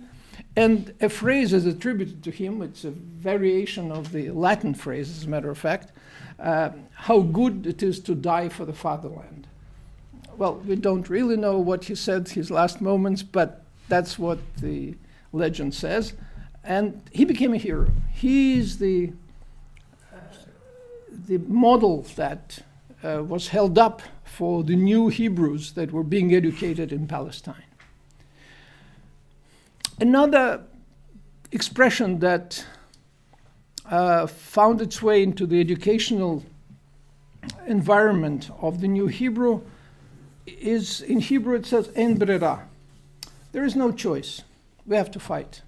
And 0.56 0.94
a 1.02 1.10
phrase 1.10 1.52
is 1.52 1.66
attributed 1.66 2.22
to 2.24 2.30
him, 2.30 2.62
it's 2.62 2.84
a 2.84 2.90
variation 2.90 3.92
of 3.92 4.12
the 4.12 4.30
Latin 4.30 4.72
phrase, 4.72 5.10
as 5.10 5.24
a 5.24 5.28
matter 5.28 5.50
of 5.50 5.58
fact, 5.58 5.92
uh, 6.38 6.70
how 6.94 7.20
good 7.20 7.66
it 7.66 7.82
is 7.82 8.00
to 8.00 8.14
die 8.14 8.48
for 8.48 8.64
the 8.64 8.72
fatherland. 8.72 9.46
Well, 10.38 10.56
we 10.66 10.76
don't 10.76 11.08
really 11.10 11.36
know 11.36 11.58
what 11.58 11.84
he 11.84 11.94
said 11.94 12.28
his 12.28 12.50
last 12.50 12.80
moments, 12.80 13.22
but 13.22 13.62
that's 13.88 14.18
what 14.18 14.38
the 14.56 14.94
legend 15.32 15.74
says. 15.74 16.14
And 16.64 17.02
he 17.12 17.26
became 17.26 17.52
a 17.52 17.58
hero. 17.58 17.90
He's 18.12 18.78
the, 18.78 19.12
uh, 20.12 20.18
the 21.26 21.38
model 21.38 22.02
that 22.16 22.58
uh, 23.02 23.22
was 23.22 23.48
held 23.48 23.78
up 23.78 24.02
for 24.26 24.62
the 24.62 24.76
new 24.76 25.08
Hebrews 25.08 25.72
that 25.72 25.92
were 25.92 26.02
being 26.02 26.34
educated 26.34 26.92
in 26.92 27.06
Palestine. 27.06 27.64
Another 29.98 30.62
expression 31.52 32.18
that 32.18 32.66
uh, 33.90 34.26
found 34.26 34.82
its 34.82 35.00
way 35.00 35.22
into 35.22 35.46
the 35.46 35.60
educational 35.60 36.44
environment 37.66 38.50
of 38.60 38.80
the 38.80 38.88
new 38.88 39.06
Hebrew 39.06 39.62
is 40.46 41.00
in 41.00 41.20
Hebrew 41.20 41.54
it 41.54 41.66
says 41.66 41.90
en 41.94 42.18
brera. 42.18 42.68
There 43.52 43.64
is 43.64 43.74
no 43.74 43.90
choice. 43.90 44.42
We 44.84 44.96
have 44.96 45.10
to 45.12 45.20
fight. 45.20 45.62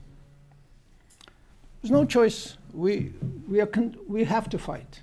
There's 1.80 1.90
no 1.90 2.04
choice. 2.04 2.56
We, 2.72 3.12
we, 3.48 3.60
are 3.60 3.66
con- 3.66 3.96
we 4.06 4.24
have 4.24 4.48
to 4.50 4.58
fight. 4.58 5.00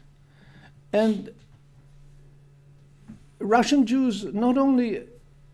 And 0.94 1.32
Russian 3.40 3.86
Jews 3.86 4.24
not 4.26 4.58
only 4.58 5.04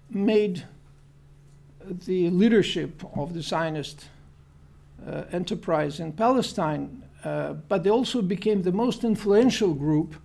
made 0.09 0.63
the 1.83 2.29
leadership 2.29 3.03
of 3.15 3.33
the 3.33 3.41
Zionist 3.41 4.05
uh, 5.05 5.23
enterprise 5.31 5.99
in 5.99 6.13
Palestine, 6.13 7.03
uh, 7.23 7.53
but 7.53 7.83
they 7.83 7.89
also 7.89 8.21
became 8.21 8.61
the 8.61 8.71
most 8.71 9.03
influential 9.03 9.73
group 9.73 10.15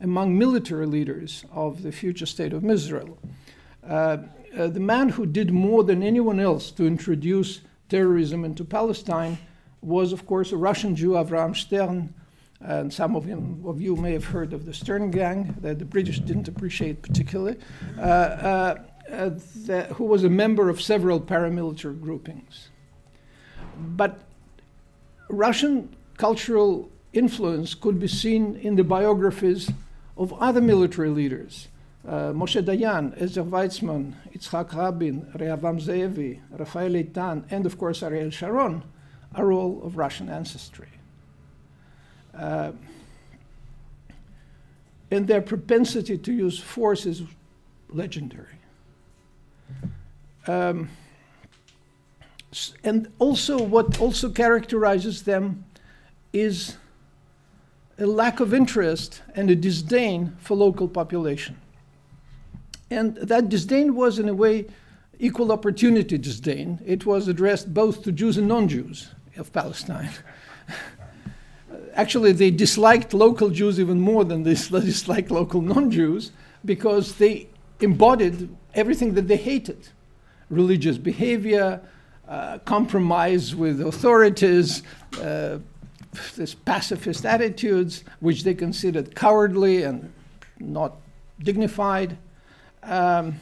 among 0.00 0.36
military 0.36 0.86
leaders 0.86 1.44
of 1.52 1.82
the 1.82 1.92
future 1.92 2.26
state 2.26 2.52
of 2.52 2.64
Israel. 2.64 3.18
Uh, 3.82 4.18
uh 4.56 4.66
the 4.68 4.80
man 4.80 5.08
who 5.10 5.26
did 5.26 5.50
more 5.52 5.84
than 5.84 6.02
anyone 6.02 6.40
else 6.40 6.70
to 6.70 6.86
introduce 6.86 7.60
terrorism 7.88 8.44
into 8.44 8.64
Palestine 8.64 9.38
was, 9.80 10.12
of 10.12 10.26
course, 10.26 10.52
a 10.52 10.56
Russian 10.56 10.96
Jew, 10.96 11.10
Avraham 11.10 11.54
Stern, 11.54 12.12
and 12.60 12.92
some 12.92 13.16
of, 13.16 13.24
him, 13.24 13.62
of 13.66 13.80
you 13.80 13.96
may 13.96 14.12
have 14.12 14.24
heard 14.24 14.52
of 14.52 14.64
the 14.64 14.72
Stern 14.72 15.10
Gang 15.10 15.54
that 15.60 15.78
the 15.78 15.84
British 15.84 16.20
didn't 16.20 16.48
appreciate 16.48 17.02
particularly, 17.02 17.58
uh, 17.98 18.00
uh, 18.00 18.74
uh, 19.10 19.30
that, 19.66 19.92
who 19.92 20.04
was 20.04 20.24
a 20.24 20.30
member 20.30 20.68
of 20.68 20.80
several 20.80 21.20
paramilitary 21.20 22.00
groupings. 22.00 22.70
But 23.78 24.20
Russian 25.28 25.94
cultural 26.16 26.90
influence 27.12 27.74
could 27.74 28.00
be 28.00 28.08
seen 28.08 28.56
in 28.56 28.76
the 28.76 28.84
biographies 28.84 29.70
of 30.16 30.32
other 30.34 30.60
military 30.60 31.10
leaders. 31.10 31.68
Uh, 32.06 32.32
Moshe 32.32 32.64
Dayan, 32.64 33.20
Ezer 33.20 33.42
Weizman, 33.42 34.14
Yitzhak 34.32 34.72
Rabin, 34.74 35.22
Rehavam 35.34 35.80
Ze'evi, 35.80 36.40
Rafael 36.56 36.92
Eitan, 36.92 37.44
and 37.50 37.66
of 37.66 37.76
course 37.76 38.02
Ariel 38.02 38.30
Sharon 38.30 38.82
are 39.34 39.52
all 39.52 39.82
of 39.82 39.96
Russian 39.96 40.28
ancestry. 40.28 40.88
Uh, 42.36 42.72
and 45.10 45.26
their 45.26 45.40
propensity 45.40 46.18
to 46.18 46.32
use 46.32 46.58
force 46.58 47.06
is 47.06 47.22
legendary. 47.88 48.58
Um, 50.46 50.90
and 52.84 53.10
also, 53.18 53.58
what 53.58 54.00
also 54.00 54.30
characterizes 54.30 55.22
them 55.22 55.64
is 56.32 56.76
a 57.98 58.06
lack 58.06 58.40
of 58.40 58.52
interest 58.54 59.22
and 59.34 59.50
a 59.50 59.54
disdain 59.54 60.36
for 60.38 60.54
local 60.54 60.88
population. 60.88 61.56
And 62.90 63.16
that 63.16 63.48
disdain 63.48 63.94
was, 63.94 64.18
in 64.18 64.28
a 64.28 64.34
way, 64.34 64.66
equal 65.18 65.50
opportunity 65.50 66.18
disdain. 66.18 66.80
It 66.84 67.04
was 67.04 67.28
addressed 67.28 67.72
both 67.74 68.02
to 68.04 68.12
Jews 68.12 68.38
and 68.38 68.48
non 68.48 68.68
Jews 68.68 69.08
of 69.36 69.52
Palestine. 69.52 70.10
Actually, 71.96 72.32
they 72.32 72.50
disliked 72.50 73.14
local 73.14 73.48
Jews 73.48 73.80
even 73.80 74.00
more 74.00 74.24
than 74.24 74.42
they 74.42 74.50
disliked 74.54 75.30
local 75.30 75.62
non 75.62 75.90
Jews 75.90 76.30
because 76.64 77.16
they 77.16 77.48
embodied 77.80 78.54
everything 78.74 79.14
that 79.14 79.28
they 79.28 79.36
hated 79.36 79.88
religious 80.50 80.98
behavior, 80.98 81.80
uh, 82.28 82.58
compromise 82.58 83.54
with 83.54 83.80
authorities, 83.80 84.82
uh, 85.20 85.58
this 86.36 86.54
pacifist 86.54 87.26
attitudes, 87.26 88.04
which 88.20 88.44
they 88.44 88.54
considered 88.54 89.14
cowardly 89.14 89.82
and 89.82 90.12
not 90.58 90.96
dignified. 91.40 92.16
Um, 92.82 93.40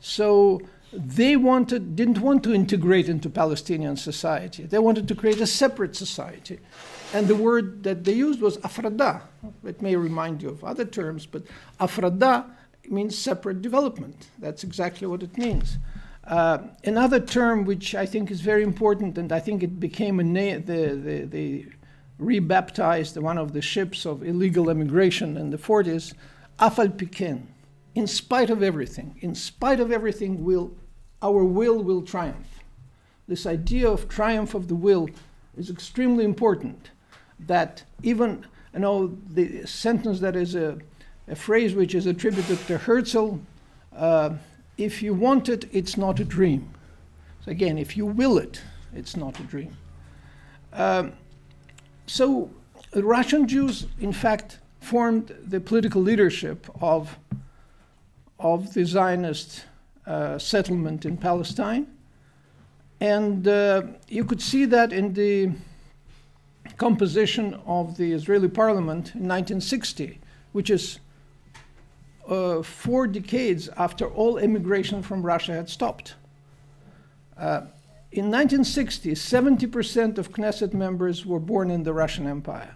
so 0.00 0.60
they 0.92 1.36
wanted, 1.36 1.96
didn't 1.96 2.18
want 2.18 2.42
to 2.44 2.54
integrate 2.54 3.08
into 3.08 3.28
Palestinian 3.28 3.96
society. 3.96 4.64
They 4.64 4.78
wanted 4.78 5.06
to 5.08 5.14
create 5.14 5.40
a 5.40 5.46
separate 5.46 5.94
society. 5.94 6.58
And 7.14 7.26
the 7.26 7.34
word 7.34 7.82
that 7.84 8.04
they 8.04 8.12
used 8.12 8.40
was 8.40 8.58
afrada. 8.58 9.22
It 9.64 9.80
may 9.80 9.96
remind 9.96 10.42
you 10.42 10.50
of 10.50 10.62
other 10.62 10.84
terms, 10.84 11.24
but 11.24 11.42
afrada 11.80 12.44
means 12.90 13.16
separate 13.16 13.62
development. 13.62 14.28
That's 14.38 14.62
exactly 14.62 15.06
what 15.06 15.22
it 15.22 15.36
means. 15.38 15.78
Uh, 16.24 16.58
another 16.84 17.18
term 17.18 17.64
which 17.64 17.94
I 17.94 18.04
think 18.04 18.30
is 18.30 18.42
very 18.42 18.62
important, 18.62 19.16
and 19.16 19.32
I 19.32 19.40
think 19.40 19.62
it 19.62 19.80
became 19.80 20.20
a 20.20 20.24
na- 20.24 20.58
the, 20.58 20.94
the, 20.94 21.24
the 21.24 21.66
rebaptized 22.18 23.16
one 23.16 23.38
of 23.38 23.52
the 23.54 23.62
ships 23.62 24.04
of 24.04 24.22
illegal 24.22 24.68
immigration 24.68 25.38
in 25.38 25.48
the 25.50 25.56
40s, 25.56 26.12
Af 26.58 26.78
Al 26.78 26.90
Pi 26.90 27.06
Chen. 27.06 27.48
In 27.94 28.06
spite 28.06 28.50
of 28.50 28.62
everything, 28.62 29.16
in 29.20 29.34
spite 29.34 29.80
of 29.80 29.90
everything, 29.90 30.44
will, 30.44 30.76
our 31.22 31.42
will 31.42 31.82
will 31.82 32.02
triumph. 32.02 32.62
This 33.26 33.46
idea 33.46 33.88
of 33.88 34.08
triumph 34.08 34.54
of 34.54 34.68
the 34.68 34.74
will 34.74 35.08
is 35.56 35.70
extremely 35.70 36.24
important. 36.24 36.90
That 37.46 37.84
even, 38.02 38.44
you 38.74 38.80
know, 38.80 39.16
the 39.30 39.66
sentence 39.66 40.20
that 40.20 40.36
is 40.36 40.54
a, 40.54 40.78
a 41.28 41.36
phrase 41.36 41.74
which 41.74 41.94
is 41.94 42.06
attributed 42.06 42.58
to 42.66 42.78
Herzl. 42.78 43.38
Uh, 43.96 44.30
if 44.76 45.02
you 45.02 45.14
want 45.14 45.48
it, 45.48 45.68
it's 45.72 45.96
not 45.96 46.20
a 46.20 46.24
dream. 46.24 46.68
So 47.44 47.50
again, 47.50 47.78
if 47.78 47.96
you 47.96 48.06
will 48.06 48.38
it, 48.38 48.60
it's 48.94 49.16
not 49.16 49.38
a 49.40 49.42
dream. 49.42 49.76
Um, 50.72 51.12
so 52.06 52.50
Russian 52.94 53.46
Jews, 53.48 53.86
in 54.00 54.12
fact, 54.12 54.58
formed 54.80 55.34
the 55.44 55.60
political 55.60 56.00
leadership 56.00 56.66
of, 56.80 57.18
of 58.38 58.72
the 58.74 58.84
Zionist 58.84 59.64
uh, 60.06 60.38
settlement 60.38 61.04
in 61.04 61.16
Palestine. 61.16 61.86
And 63.00 63.46
uh, 63.46 63.82
you 64.08 64.24
could 64.24 64.40
see 64.40 64.64
that 64.66 64.92
in 64.92 65.12
the 65.12 65.50
composition 66.76 67.54
of 67.66 67.96
the 67.96 68.12
Israeli 68.12 68.48
parliament 68.48 69.14
in 69.14 69.26
1960, 69.26 70.20
which 70.52 70.70
is 70.70 70.98
uh, 72.28 72.62
four 72.62 73.06
decades 73.06 73.68
after 73.76 74.06
all 74.06 74.38
immigration 74.38 75.02
from 75.02 75.22
Russia 75.22 75.54
had 75.54 75.68
stopped. 75.68 76.14
Uh, 77.36 77.62
in 78.10 78.30
1960, 78.30 79.12
70% 79.12 80.18
of 80.18 80.32
Knesset 80.32 80.72
members 80.72 81.26
were 81.26 81.40
born 81.40 81.70
in 81.70 81.82
the 81.82 81.92
Russian 81.92 82.26
Empire, 82.26 82.74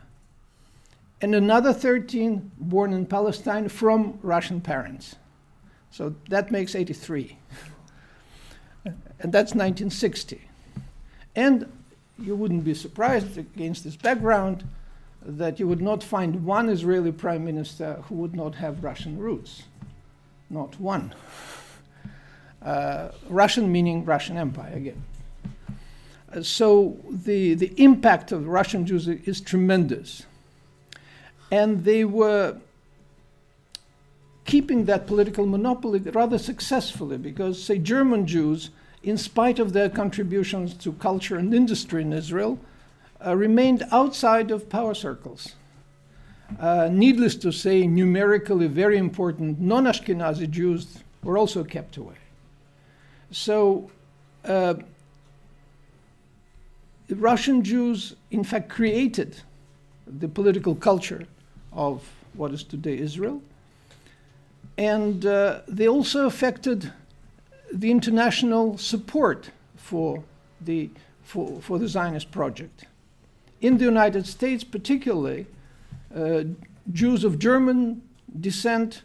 and 1.20 1.34
another 1.34 1.72
13 1.72 2.50
born 2.58 2.92
in 2.92 3.06
Palestine 3.06 3.68
from 3.68 4.18
Russian 4.22 4.60
parents. 4.60 5.16
So 5.90 6.14
that 6.28 6.50
makes 6.50 6.74
83. 6.74 7.36
and 8.84 9.32
that's 9.32 9.54
1960. 9.54 10.42
And 11.34 11.70
you 12.18 12.36
wouldn't 12.36 12.64
be 12.64 12.74
surprised 12.74 13.38
against 13.38 13.84
this 13.84 13.96
background 13.96 14.64
that 15.24 15.60
you 15.60 15.68
would 15.68 15.80
not 15.80 16.02
find 16.02 16.44
one 16.44 16.68
Israeli 16.68 17.12
prime 17.12 17.44
minister 17.44 18.02
who 18.08 18.16
would 18.16 18.34
not 18.34 18.56
have 18.56 18.82
Russian 18.82 19.18
roots. 19.18 19.62
Not 20.50 20.78
one. 20.80 21.14
Uh, 22.60 23.08
Russian 23.28 23.72
meaning 23.72 24.04
Russian 24.04 24.36
Empire 24.36 24.74
again. 24.74 25.02
Uh, 26.32 26.42
so 26.42 26.96
the, 27.10 27.54
the 27.54 27.72
impact 27.76 28.32
of 28.32 28.46
Russian 28.46 28.86
Jews 28.86 29.08
is 29.08 29.40
tremendous. 29.40 30.24
And 31.50 31.84
they 31.84 32.04
were 32.04 32.56
keeping 34.44 34.86
that 34.86 35.06
political 35.06 35.46
monopoly 35.46 35.98
rather 36.00 36.38
successfully 36.38 37.16
because, 37.16 37.62
say, 37.62 37.78
German 37.78 38.26
Jews, 38.26 38.70
in 39.02 39.16
spite 39.16 39.58
of 39.58 39.72
their 39.72 39.88
contributions 39.88 40.74
to 40.74 40.92
culture 40.92 41.36
and 41.36 41.52
industry 41.52 42.02
in 42.02 42.12
Israel, 42.12 42.58
uh, 43.24 43.36
remained 43.36 43.84
outside 43.90 44.50
of 44.50 44.68
power 44.68 44.94
circles. 44.94 45.54
Uh, 46.60 46.88
needless 46.92 47.34
to 47.34 47.50
say, 47.50 47.86
numerically 47.86 48.66
very 48.66 48.98
important 48.98 49.60
non 49.60 49.84
Ashkenazi 49.84 50.48
Jews 50.48 50.98
were 51.22 51.38
also 51.38 51.64
kept 51.64 51.96
away. 51.96 52.16
So, 53.30 53.90
uh, 54.44 54.74
the 57.08 57.16
Russian 57.16 57.62
Jews, 57.62 58.14
in 58.30 58.44
fact, 58.44 58.68
created 58.68 59.36
the 60.06 60.28
political 60.28 60.74
culture 60.74 61.26
of 61.72 62.06
what 62.34 62.52
is 62.52 62.64
today 62.64 62.98
Israel. 62.98 63.42
And 64.78 65.24
uh, 65.26 65.60
they 65.68 65.88
also 65.88 66.26
affected 66.26 66.92
the 67.72 67.90
international 67.90 68.78
support 68.78 69.50
for 69.76 70.22
the, 70.60 70.90
for, 71.22 71.60
for 71.60 71.78
the 71.78 71.88
Zionist 71.88 72.30
project 72.30 72.86
in 73.62 73.78
the 73.78 73.84
United 73.84 74.26
States, 74.26 74.64
particularly, 74.64 75.46
uh, 76.14 76.42
Jews 76.92 77.24
of 77.24 77.38
German 77.38 78.02
descent 78.40 79.02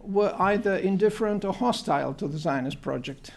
were 0.00 0.34
either 0.38 0.76
indifferent 0.76 1.44
or 1.44 1.52
hostile 1.52 2.14
to 2.14 2.28
the 2.28 2.38
Zionist 2.38 2.80
project. 2.80 3.32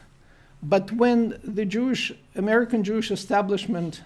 But 0.64 0.92
when 0.92 1.40
the 1.44 1.66
Jewish, 1.66 2.14
American 2.36 2.84
Jewish 2.84 3.10
establishment 3.10 4.04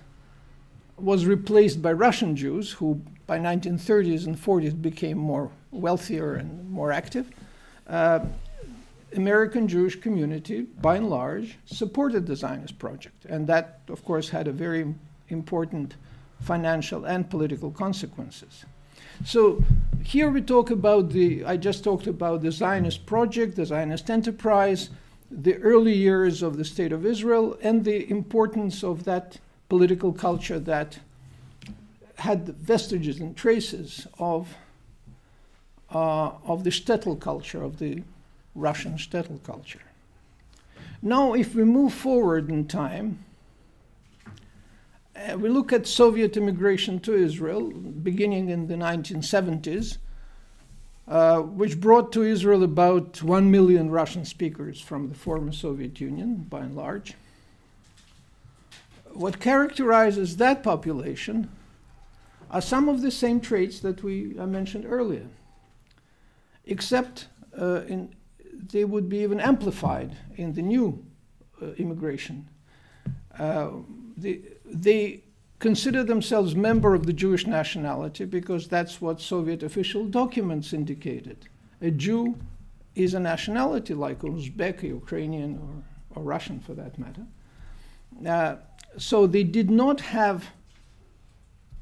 was 0.97 1.25
replaced 1.25 1.81
by 1.81 1.91
Russian 1.91 2.37
Jews, 2.37 2.71
who 2.71 3.01
by 3.27 3.37
1930s 3.37 4.25
and 4.25 4.37
40s 4.37 4.81
became 4.81 5.17
more 5.17 5.51
wealthier 5.71 6.35
and 6.35 6.69
more 6.71 6.93
active, 6.93 7.29
uh, 7.87 8.19
American 9.15 9.67
Jewish 9.67 9.99
community, 9.99 10.61
by 10.81 10.97
and 10.97 11.09
large, 11.09 11.57
supported 11.65 12.25
the 12.25 12.35
Zionist 12.35 12.77
project. 12.79 13.25
And 13.25 13.47
that, 13.47 13.79
of 13.87 14.03
course, 14.03 14.29
had 14.29 14.47
a 14.47 14.51
very 14.51 14.93
important 15.29 15.95
financial 16.41 17.05
and 17.05 17.29
political 17.29 17.71
consequences. 17.71 18.65
So 19.23 19.63
here 20.03 20.29
we 20.29 20.41
talk 20.41 20.71
about 20.71 21.11
the, 21.11 21.45
I 21.45 21.57
just 21.57 21.83
talked 21.83 22.07
about 22.07 22.41
the 22.41 22.51
Zionist 22.51 23.05
project, 23.05 23.55
the 23.55 23.65
Zionist 23.65 24.09
enterprise, 24.09 24.89
the 25.31 25.55
early 25.55 25.93
years 25.93 26.43
of 26.43 26.57
the 26.57 26.65
State 26.65 26.91
of 26.91 27.05
Israel, 27.05 27.57
and 27.61 27.83
the 27.83 28.09
importance 28.09 28.83
of 28.83 29.05
that 29.05 29.37
political 29.69 30.11
culture 30.13 30.59
that 30.59 30.99
had 32.17 32.47
vestiges 32.47 33.19
and 33.19 33.35
traces 33.35 34.07
of, 34.19 34.55
uh, 35.93 36.31
of 36.45 36.63
the 36.63 36.69
shtetl 36.69 37.19
culture, 37.19 37.63
of 37.63 37.79
the 37.79 38.03
Russian 38.55 38.93
shtetl 38.93 39.43
culture. 39.43 39.81
Now, 41.01 41.33
if 41.33 41.53
we 41.53 41.63
move 41.63 41.93
forward 41.93 42.49
in 42.49 42.67
time, 42.67 43.23
uh, 45.15 45.37
we 45.37 45.49
look 45.49 45.71
at 45.71 45.85
Soviet 45.85 46.35
immigration 46.35 46.99
to 47.01 47.13
Israel, 47.13 47.69
beginning 47.69 48.49
in 48.49 48.67
the 48.67 48.75
1970s, 48.75 49.97
uh, 51.07 51.39
which 51.39 51.79
brought 51.79 52.11
to 52.13 52.23
Israel 52.23 52.63
about 52.63 53.21
1 53.21 53.51
million 53.51 53.91
Russian 53.91 54.25
speakers 54.25 54.81
from 54.81 55.09
the 55.09 55.15
former 55.15 55.51
Soviet 55.51 56.01
Union, 56.01 56.47
by 56.49 56.61
and 56.61 56.75
large. 56.75 57.13
What 59.13 59.39
characterizes 59.39 60.37
that 60.37 60.63
population 60.63 61.49
are 62.51 62.61
some 62.61 62.89
of 62.89 63.01
the 63.01 63.11
same 63.11 63.39
traits 63.39 63.79
that 63.79 64.03
we 64.03 64.35
I 64.39 64.45
mentioned 64.45 64.85
earlier, 64.87 65.27
except 66.65 67.27
uh, 67.59 67.81
in, 67.87 68.13
they 68.71 68.85
would 68.85 69.09
be 69.09 69.19
even 69.19 69.39
amplified 69.39 70.15
in 70.35 70.53
the 70.53 70.61
new 70.61 71.03
uh, 71.61 71.67
immigration. 71.73 72.47
Uh, 73.37 73.69
the, 74.17 74.41
they 74.65 75.21
consider 75.59 76.03
themselves 76.03 76.55
member 76.55 76.93
of 76.93 77.05
the 77.05 77.13
Jewish 77.13 77.47
nationality 77.47 78.25
because 78.25 78.67
that's 78.67 79.01
what 79.01 79.21
Soviet 79.21 79.63
official 79.63 80.05
documents 80.05 80.73
indicated. 80.73 81.47
A 81.81 81.91
Jew 81.91 82.37
is 82.95 83.13
a 83.13 83.19
nationality 83.19 83.93
like 83.93 84.19
Uzbek, 84.19 84.83
Ukrainian, 84.83 85.83
or, 86.15 86.19
or 86.19 86.23
Russian 86.23 86.59
for 86.59 86.73
that 86.73 86.97
matter. 86.97 87.25
Uh, 88.25 88.55
so 88.97 89.27
they 89.27 89.43
did 89.43 89.69
not 89.69 89.99
have 89.99 90.51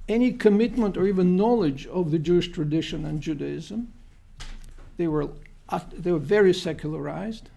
any 0.10 0.32
commitment 0.32 0.98
or 0.98 1.08
even 1.08 1.36
knowledge 1.36 1.88
of 1.88 2.12
the 2.12 2.20
Jewish 2.20 2.52
tradition 2.52 3.06
and 3.06 3.22
Judaism. 3.22 3.94
They 4.98 5.08
were, 5.08 5.30
they 5.98 6.12
were 6.12 6.20
very 6.20 6.54
secularized 6.54 7.50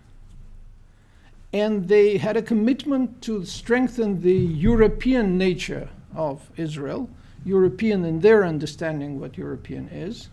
and 1.52 1.88
they 1.88 2.18
had 2.18 2.36
a 2.36 2.42
commitment 2.42 3.22
to 3.22 3.44
strengthen 3.44 4.20
the 4.20 4.34
European 4.34 5.38
nature 5.38 5.88
of 6.14 6.50
Israel, 6.56 7.08
European 7.44 8.04
in 8.04 8.20
their 8.20 8.44
understanding 8.44 9.20
what 9.20 9.38
European 9.38 9.88
is. 9.88 10.28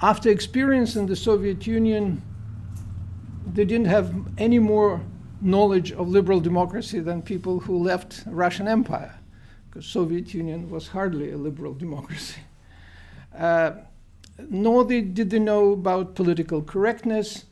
After 0.00 0.30
experience 0.30 0.96
in 0.96 1.06
the 1.06 1.16
Soviet 1.16 1.66
Union, 1.66 2.22
they 3.52 3.64
didn't 3.64 3.88
have 3.88 4.14
any 4.38 4.58
more 4.58 5.02
knowledge 5.42 5.92
of 5.92 6.08
liberal 6.08 6.40
democracy 6.40 7.00
than 7.00 7.20
people 7.20 7.60
who 7.60 7.76
left 7.76 8.22
Russian 8.26 8.68
Empire, 8.68 9.18
because 9.68 9.84
Soviet 9.86 10.32
Union 10.32 10.70
was 10.70 10.88
hardly 10.88 11.32
a 11.32 11.36
liberal 11.36 11.74
democracy. 11.86 12.40
Uh, 13.36 13.72
nor 14.48 14.84
did 14.84 15.30
they 15.30 15.38
know 15.38 15.72
about 15.72 16.14
political 16.14 16.62
correctness. 16.62 17.44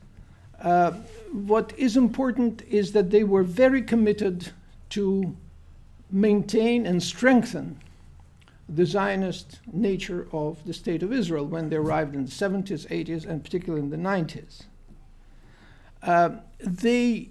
Uh, 0.61 0.93
what 1.33 1.73
is 1.77 1.97
important 1.97 2.63
is 2.69 2.93
that 2.93 3.11
they 3.11 3.25
were 3.25 3.43
very 3.43 3.83
committed 3.83 4.51
to 4.91 5.37
maintain 6.11 6.87
and 6.87 7.03
strengthen 7.03 7.79
the 8.69 8.85
Zionist 8.85 9.61
nature 9.73 10.29
of 10.33 10.65
the 10.65 10.75
State 10.75 11.03
of 11.03 11.13
Israel 11.13 11.47
when 11.47 11.71
they 11.71 11.77
arrived 11.77 12.15
in 12.15 12.25
the 12.25 12.31
70s, 12.31 12.87
80s, 12.89 13.27
and 13.27 13.43
particularly 13.43 13.83
in 13.83 13.91
the 13.91 13.97
90s. 13.97 14.65
Uh, 16.03 16.31
they 16.61 17.31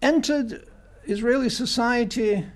entered 0.00 0.68
Israeli 1.04 1.48
society 1.48 2.46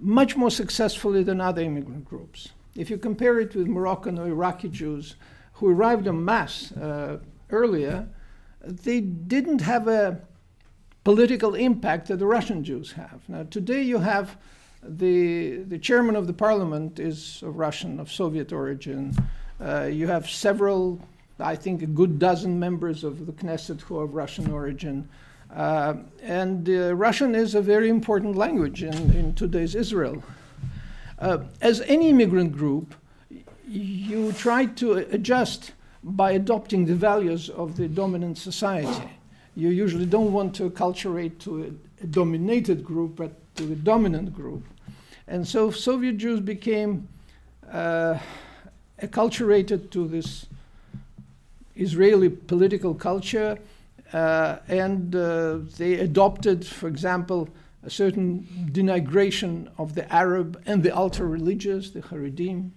much 0.00 0.36
more 0.36 0.50
successfully 0.50 1.22
than 1.22 1.40
other 1.40 1.62
immigrant 1.62 2.04
groups. 2.04 2.50
If 2.76 2.90
you 2.90 2.98
compare 2.98 3.40
it 3.40 3.54
with 3.54 3.66
Moroccan 3.66 4.18
or 4.18 4.28
Iraqi 4.28 4.68
Jews 4.68 5.16
who 5.58 5.68
arrived 5.68 6.06
en 6.06 6.24
masse 6.24 6.72
uh, 6.72 7.18
earlier, 7.50 8.08
they 8.64 9.00
didn't 9.00 9.60
have 9.60 9.88
a 9.88 10.20
political 11.04 11.54
impact 11.54 12.08
that 12.08 12.18
the 12.18 12.26
Russian 12.26 12.62
Jews 12.62 12.92
have. 12.92 13.20
Now, 13.28 13.44
today 13.44 13.82
you 13.82 13.98
have 13.98 14.36
the, 14.82 15.56
the 15.64 15.78
chairman 15.78 16.14
of 16.14 16.26
the 16.26 16.32
parliament 16.32 17.00
is 17.00 17.42
of 17.42 17.56
Russian, 17.56 17.98
of 17.98 18.10
Soviet 18.10 18.52
origin. 18.52 19.16
Uh, 19.60 19.88
you 19.90 20.06
have 20.06 20.30
several, 20.30 21.00
I 21.40 21.56
think, 21.56 21.82
a 21.82 21.86
good 21.86 22.18
dozen 22.18 22.60
members 22.60 23.02
of 23.02 23.26
the 23.26 23.32
Knesset 23.32 23.80
who 23.80 23.98
are 23.98 24.04
of 24.04 24.14
Russian 24.14 24.50
origin. 24.50 25.08
Uh, 25.52 25.94
and 26.22 26.68
uh, 26.68 26.94
Russian 26.94 27.34
is 27.34 27.54
a 27.54 27.62
very 27.62 27.88
important 27.88 28.36
language 28.36 28.82
in, 28.84 28.94
in 29.12 29.34
today's 29.34 29.74
Israel. 29.74 30.22
Uh, 31.18 31.38
as 31.60 31.80
any 31.82 32.10
immigrant 32.10 32.52
group, 32.52 32.94
you 33.68 34.32
try 34.32 34.66
to 34.66 34.92
adjust 34.94 35.72
by 36.02 36.32
adopting 36.32 36.86
the 36.86 36.94
values 36.94 37.50
of 37.50 37.76
the 37.76 37.88
dominant 37.88 38.38
society. 38.38 39.10
You 39.56 39.70
usually 39.70 40.06
don't 40.06 40.32
want 40.32 40.54
to 40.56 40.70
acculturate 40.70 41.38
to 41.40 41.64
a, 41.64 42.04
a 42.04 42.06
dominated 42.06 42.84
group, 42.84 43.16
but 43.16 43.32
to 43.56 43.64
the 43.64 43.74
dominant 43.74 44.34
group. 44.34 44.64
And 45.26 45.46
so 45.46 45.70
Soviet 45.70 46.16
Jews 46.16 46.40
became 46.40 47.08
uh, 47.70 48.18
acculturated 49.02 49.90
to 49.90 50.08
this 50.08 50.46
Israeli 51.76 52.28
political 52.28 52.94
culture, 52.94 53.58
uh, 54.12 54.56
and 54.68 55.14
uh, 55.14 55.58
they 55.76 55.94
adopted, 55.94 56.66
for 56.66 56.88
example, 56.88 57.48
a 57.84 57.90
certain 57.90 58.46
denigration 58.72 59.68
of 59.78 59.94
the 59.94 60.10
Arab 60.12 60.60
and 60.66 60.82
the 60.82 60.96
ultra 60.96 61.26
religious, 61.26 61.90
the 61.90 62.00
Haredim. 62.00 62.70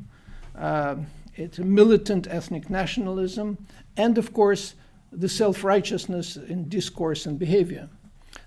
Uh, 0.57 0.95
it's 1.35 1.59
a 1.59 1.63
militant 1.63 2.27
ethnic 2.29 2.69
nationalism, 2.69 3.57
and 3.97 4.17
of 4.17 4.33
course, 4.33 4.75
the 5.11 5.29
self 5.29 5.63
righteousness 5.63 6.37
in 6.37 6.69
discourse 6.69 7.25
and 7.25 7.37
behavior. 7.37 7.89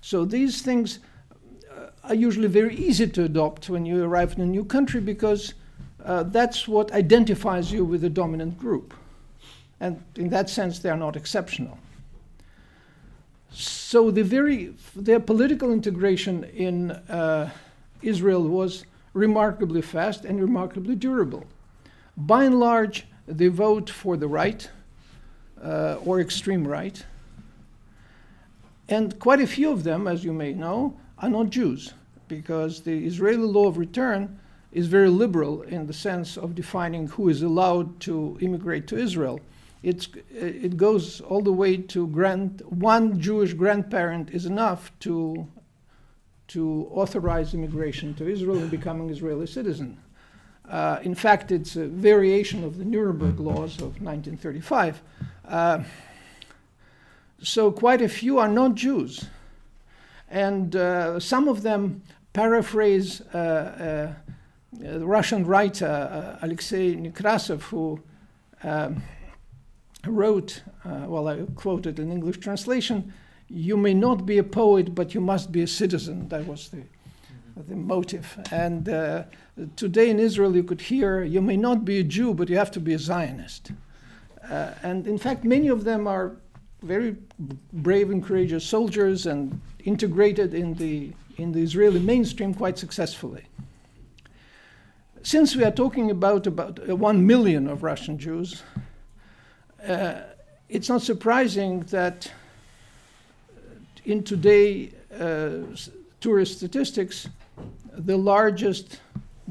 So 0.01 0.25
these 0.25 0.61
things 0.61 0.99
uh, 1.71 1.87
are 2.03 2.15
usually 2.15 2.47
very 2.47 2.75
easy 2.75 3.07
to 3.07 3.23
adopt 3.23 3.69
when 3.69 3.85
you 3.85 4.03
arrive 4.03 4.33
in 4.33 4.41
a 4.41 4.45
new 4.45 4.63
country 4.63 5.01
because 5.01 5.53
uh, 6.03 6.23
that's 6.23 6.67
what 6.67 6.91
identifies 6.91 7.71
you 7.71 7.83
with 7.83 8.01
the 8.01 8.09
dominant 8.09 8.57
group. 8.57 8.93
And 9.79 10.03
in 10.15 10.29
that 10.29 10.49
sense, 10.49 10.79
they 10.79 10.89
are 10.89 10.97
not 10.97 11.15
exceptional. 11.15 11.77
So 13.51 14.11
the 14.11 14.23
very, 14.23 14.73
their 14.95 15.19
political 15.19 15.71
integration 15.71 16.43
in 16.43 16.91
uh, 16.91 17.49
Israel 18.01 18.47
was 18.47 18.85
remarkably 19.13 19.81
fast 19.81 20.25
and 20.25 20.41
remarkably 20.41 20.95
durable. 20.95 21.45
By 22.17 22.45
and 22.45 22.59
large, 22.59 23.05
they 23.27 23.47
vote 23.47 23.89
for 23.89 24.15
the 24.17 24.27
right 24.27 24.69
uh, 25.61 25.97
or 26.05 26.19
extreme 26.19 26.67
right. 26.67 27.03
And 28.87 29.19
quite 29.19 29.41
a 29.41 29.47
few 29.47 29.71
of 29.71 29.83
them, 29.83 30.07
as 30.07 30.23
you 30.23 30.31
may 30.31 30.53
know, 30.53 30.97
are 31.19 31.29
not 31.29 31.49
Jews, 31.49 31.93
because 32.27 32.81
the 32.81 33.05
Israeli 33.05 33.43
law 33.43 33.67
of 33.67 33.77
return 33.77 34.39
is 34.71 34.87
very 34.87 35.09
liberal 35.09 35.61
in 35.63 35.87
the 35.87 35.93
sense 35.93 36.37
of 36.37 36.53
defining 36.53 37.07
who 37.07 37.29
is 37.29 37.41
allowed 37.41 37.99
to 38.01 38.37
immigrate 38.41 38.87
to 38.87 38.97
Israel. 38.97 39.39
It's, 39.83 40.07
it 40.31 40.77
goes 40.77 41.21
all 41.21 41.41
the 41.41 41.51
way 41.51 41.77
to 41.77 42.07
grant 42.07 42.65
one 42.71 43.19
Jewish 43.19 43.53
grandparent 43.53 44.31
is 44.31 44.45
enough 44.45 44.91
to, 45.01 45.47
to 46.49 46.87
authorize 46.91 47.53
immigration 47.53 48.13
to 48.15 48.27
Israel 48.27 48.57
and 48.57 48.71
becoming 48.71 49.09
Israeli 49.09 49.47
citizen. 49.47 49.97
Uh, 50.69 50.99
in 51.03 51.15
fact, 51.15 51.51
it's 51.51 51.75
a 51.75 51.87
variation 51.87 52.63
of 52.63 52.77
the 52.77 52.85
Nuremberg 52.85 53.39
laws 53.39 53.77
of 53.77 54.01
1935. 54.01 55.01
Uh, 55.47 55.83
so, 57.41 57.71
quite 57.71 58.01
a 58.01 58.09
few 58.09 58.39
are 58.39 58.47
not 58.47 58.75
Jews. 58.75 59.25
And 60.29 60.75
uh, 60.75 61.19
some 61.19 61.47
of 61.47 61.61
them 61.61 62.01
paraphrase 62.33 63.21
uh, 63.33 63.37
uh, 63.37 64.13
the 64.73 65.05
Russian 65.05 65.45
writer 65.45 65.85
uh, 65.85 66.45
Alexei 66.45 66.95
Nekrasov, 66.95 67.61
who 67.61 68.01
um, 68.63 69.01
wrote, 70.05 70.63
well, 70.83 71.27
I 71.27 71.43
quoted 71.55 71.99
an 71.99 72.11
English 72.11 72.39
translation, 72.39 73.13
You 73.47 73.77
may 73.77 73.93
not 73.93 74.25
be 74.25 74.37
a 74.37 74.43
poet, 74.43 74.93
but 74.93 75.13
you 75.13 75.21
must 75.21 75.51
be 75.51 75.61
a 75.61 75.67
citizen. 75.67 76.27
That 76.29 76.45
was 76.45 76.69
the, 76.69 76.83
the 77.55 77.75
motive. 77.75 78.37
And 78.51 78.85
today 79.75 80.09
in 80.09 80.19
Israel, 80.19 80.55
you 80.55 80.63
could 80.63 80.81
hear, 80.81 81.23
you 81.23 81.41
may 81.41 81.57
not 81.57 81.85
be 81.85 81.99
a 81.99 82.03
Jew, 82.03 82.33
but 82.33 82.49
you 82.49 82.57
have 82.57 82.71
to 82.71 82.79
be 82.79 82.93
a 82.93 82.99
Zionist. 82.99 83.71
Uh, 84.49 84.71
and 84.83 85.07
in 85.07 85.17
fact, 85.17 85.43
many 85.43 85.69
of 85.69 85.83
them 85.83 86.07
are 86.07 86.37
very 86.83 87.15
brave 87.73 88.11
and 88.11 88.23
courageous 88.23 88.65
soldiers 88.65 89.25
and 89.25 89.59
integrated 89.85 90.53
in 90.53 90.75
the, 90.75 91.11
in 91.37 91.51
the 91.51 91.61
Israeli 91.61 91.99
mainstream 91.99 92.53
quite 92.53 92.77
successfully. 92.77 93.45
Since 95.23 95.55
we 95.55 95.63
are 95.63 95.71
talking 95.71 96.11
about 96.11 96.45
about 96.45 96.87
uh, 96.87 96.95
one 96.95 97.25
million 97.25 97.67
of 97.67 97.81
Russian 97.81 98.19
Jews, 98.19 98.61
uh, 99.87 100.21
it's 100.69 100.87
not 100.87 101.01
surprising 101.01 101.79
that 101.85 102.31
in 104.05 104.23
today 104.23 104.91
uh, 105.19 105.61
tourist 106.21 106.57
statistics, 106.57 107.27
the 107.97 108.17
largest 108.17 109.01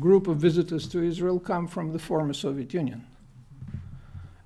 group 0.00 0.28
of 0.28 0.36
visitors 0.36 0.88
to 0.88 1.02
Israel 1.02 1.38
come 1.38 1.68
from 1.68 1.92
the 1.92 1.98
former 1.98 2.32
Soviet 2.32 2.74
Union. 2.74 3.04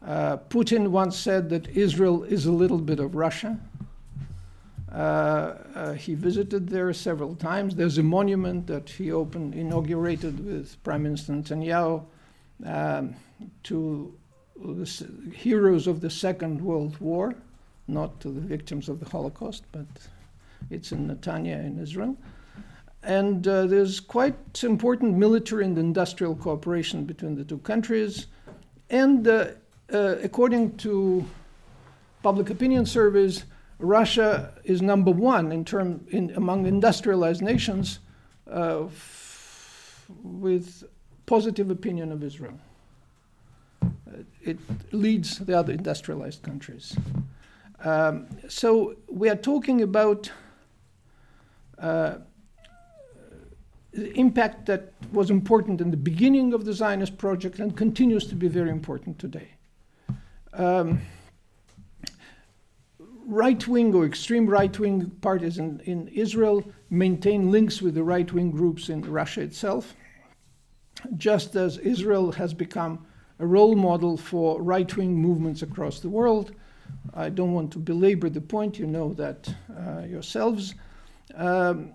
Uh, 0.05 0.37
Putin 0.49 0.89
once 0.89 1.17
said 1.17 1.51
that 1.51 1.69
Israel 1.69 2.25
is 2.25 2.47
a 2.47 2.53
little 2.53 2.79
bit 2.79 3.01
of 3.01 3.15
Russia. 3.15 3.59
Uh, 4.93 5.55
Uh, 5.79 5.93
he 5.93 6.15
visited 6.15 6.69
there 6.69 6.93
several 6.93 7.35
times. 7.37 7.75
There's 7.75 7.99
a 7.99 8.03
monument 8.03 8.67
that 8.67 8.91
he 8.91 9.13
opened, 9.13 9.55
inaugurated 9.55 10.35
with 10.45 10.77
Prime 10.83 11.03
Minister 11.03 11.33
Netanyahu 11.33 12.03
um, 12.67 13.15
to 13.63 14.13
the 14.57 14.87
heroes 15.33 15.87
of 15.87 16.01
the 16.01 16.11
Second 16.11 16.61
World 16.61 16.99
War, 16.99 17.35
not 17.87 18.19
to 18.21 18.29
the 18.33 18.41
victims 18.41 18.89
of 18.89 18.99
the 18.99 19.09
Holocaust, 19.09 19.63
but 19.71 19.87
it's 20.71 20.91
in 20.91 21.07
Netanya 21.07 21.65
in 21.65 21.79
Israel. 21.79 22.17
And 23.03 23.47
uh, 23.47 23.67
there's 23.67 24.01
quite 24.01 24.65
important 24.65 25.17
military 25.17 25.65
and 25.65 25.79
industrial 25.79 26.35
cooperation 26.35 27.05
between 27.05 27.37
the 27.37 27.45
two 27.45 27.59
countries. 27.59 28.27
And 28.91 29.27
uh, 29.27 29.49
uh, 29.93 30.17
according 30.23 30.77
to 30.79 31.25
public 32.23 32.51
opinion 32.51 32.87
surveys, 32.87 33.45
Russia 33.79 34.53
is 34.65 34.83
number 34.83 35.13
one 35.13 35.53
in 35.53 35.65
term 35.65 36.05
in, 36.11 36.33
among 36.35 36.67
industrialized 36.67 37.43
nations 37.43 38.01
uh, 38.51 38.87
f- 38.87 40.05
with 40.23 40.85
positive 41.27 41.71
opinion 41.71 42.11
of 42.11 42.25
Israel. 42.25 42.59
Uh, 43.83 43.89
it 44.43 44.59
leads 44.93 45.39
the 45.39 45.57
other 45.57 45.73
industrialized 45.73 46.43
countries. 46.43 46.97
Um, 47.85 48.27
so 48.49 48.97
we 49.09 49.29
are 49.29 49.37
talking 49.37 49.83
about 49.83 50.33
uh, 51.79 52.17
impact 53.93 54.67
that 54.67 54.93
was 55.13 55.31
important 55.31 55.81
in 55.81 55.91
the 55.91 55.97
beginning 55.97 56.53
of 56.53 56.65
the 56.65 56.73
Zionist 56.73 57.17
project 57.19 57.59
and 57.59 57.77
continues 57.77 58.27
to 58.27 58.35
be 58.35 58.49
very 58.49 58.71
important 58.71 59.19
today. 59.19 59.49
Um, 60.53 61.01
right 63.27 63.67
wing 63.69 63.95
or 63.95 64.07
extreme 64.07 64.47
right 64.47 64.79
wing 64.79 65.11
parties 65.21 65.59
in, 65.59 65.81
in 65.81 66.09
Israel 66.09 66.65
maintain 66.91 67.51
links 67.51 67.83
with 67.83 67.95
the 67.95 68.03
right 68.03 68.33
wing 68.33 68.51
groups 68.51 68.89
in 68.89 69.03
Russia 69.03 69.43
itself, 69.43 69.95
just 71.17 71.55
as 71.55 71.79
Israel 71.79 72.33
has 72.33 72.55
become 72.55 73.07
a 73.39 73.47
role 73.47 73.77
model 73.77 74.17
for 74.17 74.63
right 74.63 74.97
wing 74.97 75.15
movements 75.15 75.63
across 75.63 76.01
the 76.01 76.09
world. 76.09 76.53
I 77.15 77.29
don't 77.29 77.53
want 77.53 77.71
to 77.73 77.79
belabor 77.79 78.31
the 78.31 78.41
point, 78.41 78.79
you 78.79 78.87
know 78.87 79.13
that 79.15 79.55
uh, 79.77 80.01
yourselves. 80.07 80.75
Um, 81.35 81.93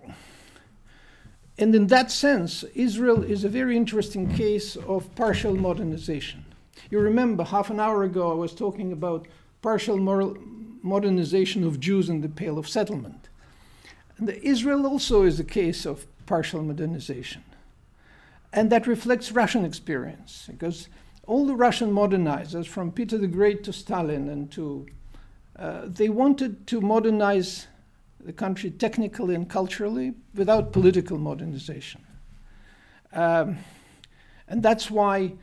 and 1.57 1.75
in 1.75 1.87
that 1.87 2.11
sense, 2.11 2.63
Israel 2.75 3.23
is 3.23 3.43
a 3.43 3.49
very 3.49 3.77
interesting 3.77 4.33
case 4.33 4.75
of 4.75 5.13
partial 5.15 5.55
modernization. 5.55 6.45
You 6.89 6.99
remember 6.99 7.43
half 7.43 7.69
an 7.69 7.79
hour 7.79 8.03
ago 8.03 8.31
I 8.31 8.35
was 8.35 8.53
talking 8.53 8.91
about 8.91 9.27
partial 9.61 9.97
modernization 10.81 11.63
of 11.63 11.79
Jews 11.79 12.09
in 12.09 12.21
the 12.21 12.29
Pale 12.29 12.57
of 12.57 12.67
Settlement. 12.67 13.29
And 14.17 14.29
Israel 14.29 14.85
also 14.85 15.23
is 15.23 15.39
a 15.39 15.43
case 15.43 15.85
of 15.85 16.05
partial 16.25 16.61
modernization. 16.63 17.43
And 18.51 18.69
that 18.71 18.87
reflects 18.87 19.31
Russian 19.31 19.65
experience, 19.65 20.47
because 20.47 20.87
all 21.25 21.47
the 21.47 21.55
Russian 21.55 21.91
modernizers, 21.91 22.67
from 22.67 22.91
Peter 22.91 23.17
the 23.17 23.27
Great 23.27 23.63
to 23.63 23.73
Stalin 23.73 24.29
and 24.29 24.51
to, 24.51 24.85
uh, 25.57 25.81
they 25.85 26.09
wanted 26.09 26.67
to 26.67 26.81
modernize 26.81 27.67
the 28.25 28.33
country 28.33 28.71
technically 28.71 29.35
and 29.35 29.49
culturally 29.49 30.13
without 30.33 30.71
political 30.71 31.17
modernization. 31.17 32.01
Um, 33.11 33.57
and 34.47 34.63
that's 34.63 34.89
why 34.89 35.33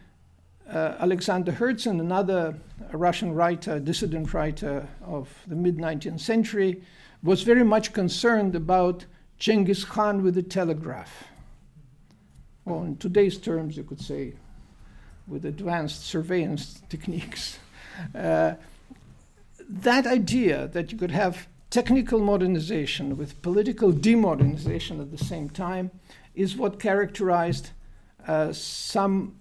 uh, 0.68 0.96
Alexander 1.00 1.52
Herzen, 1.52 2.00
another 2.00 2.56
Russian 2.92 3.34
writer, 3.34 3.80
dissident 3.80 4.32
writer 4.32 4.88
of 5.02 5.28
the 5.46 5.56
mid 5.56 5.76
19th 5.76 6.20
century, 6.20 6.82
was 7.22 7.42
very 7.42 7.64
much 7.64 7.92
concerned 7.92 8.54
about 8.54 9.04
Genghis 9.38 9.84
Khan 9.84 10.22
with 10.22 10.34
the 10.34 10.42
telegraph. 10.42 11.24
Well, 12.64 12.84
in 12.84 12.96
today's 12.96 13.38
terms, 13.38 13.76
you 13.76 13.84
could 13.84 14.00
say 14.00 14.34
with 15.26 15.44
advanced 15.44 16.06
surveillance 16.06 16.82
techniques. 16.88 17.58
Uh, 18.14 18.54
that 19.68 20.06
idea 20.06 20.68
that 20.68 20.92
you 20.92 20.98
could 20.98 21.10
have 21.10 21.46
technical 21.70 22.18
modernization 22.18 23.16
with 23.16 23.40
political 23.42 23.92
demodernization 23.92 25.00
at 25.00 25.10
the 25.10 25.24
same 25.24 25.48
time 25.48 25.90
is 26.34 26.56
what 26.56 26.80
characterized 26.80 27.70
uh, 28.26 28.52
some 28.52 29.36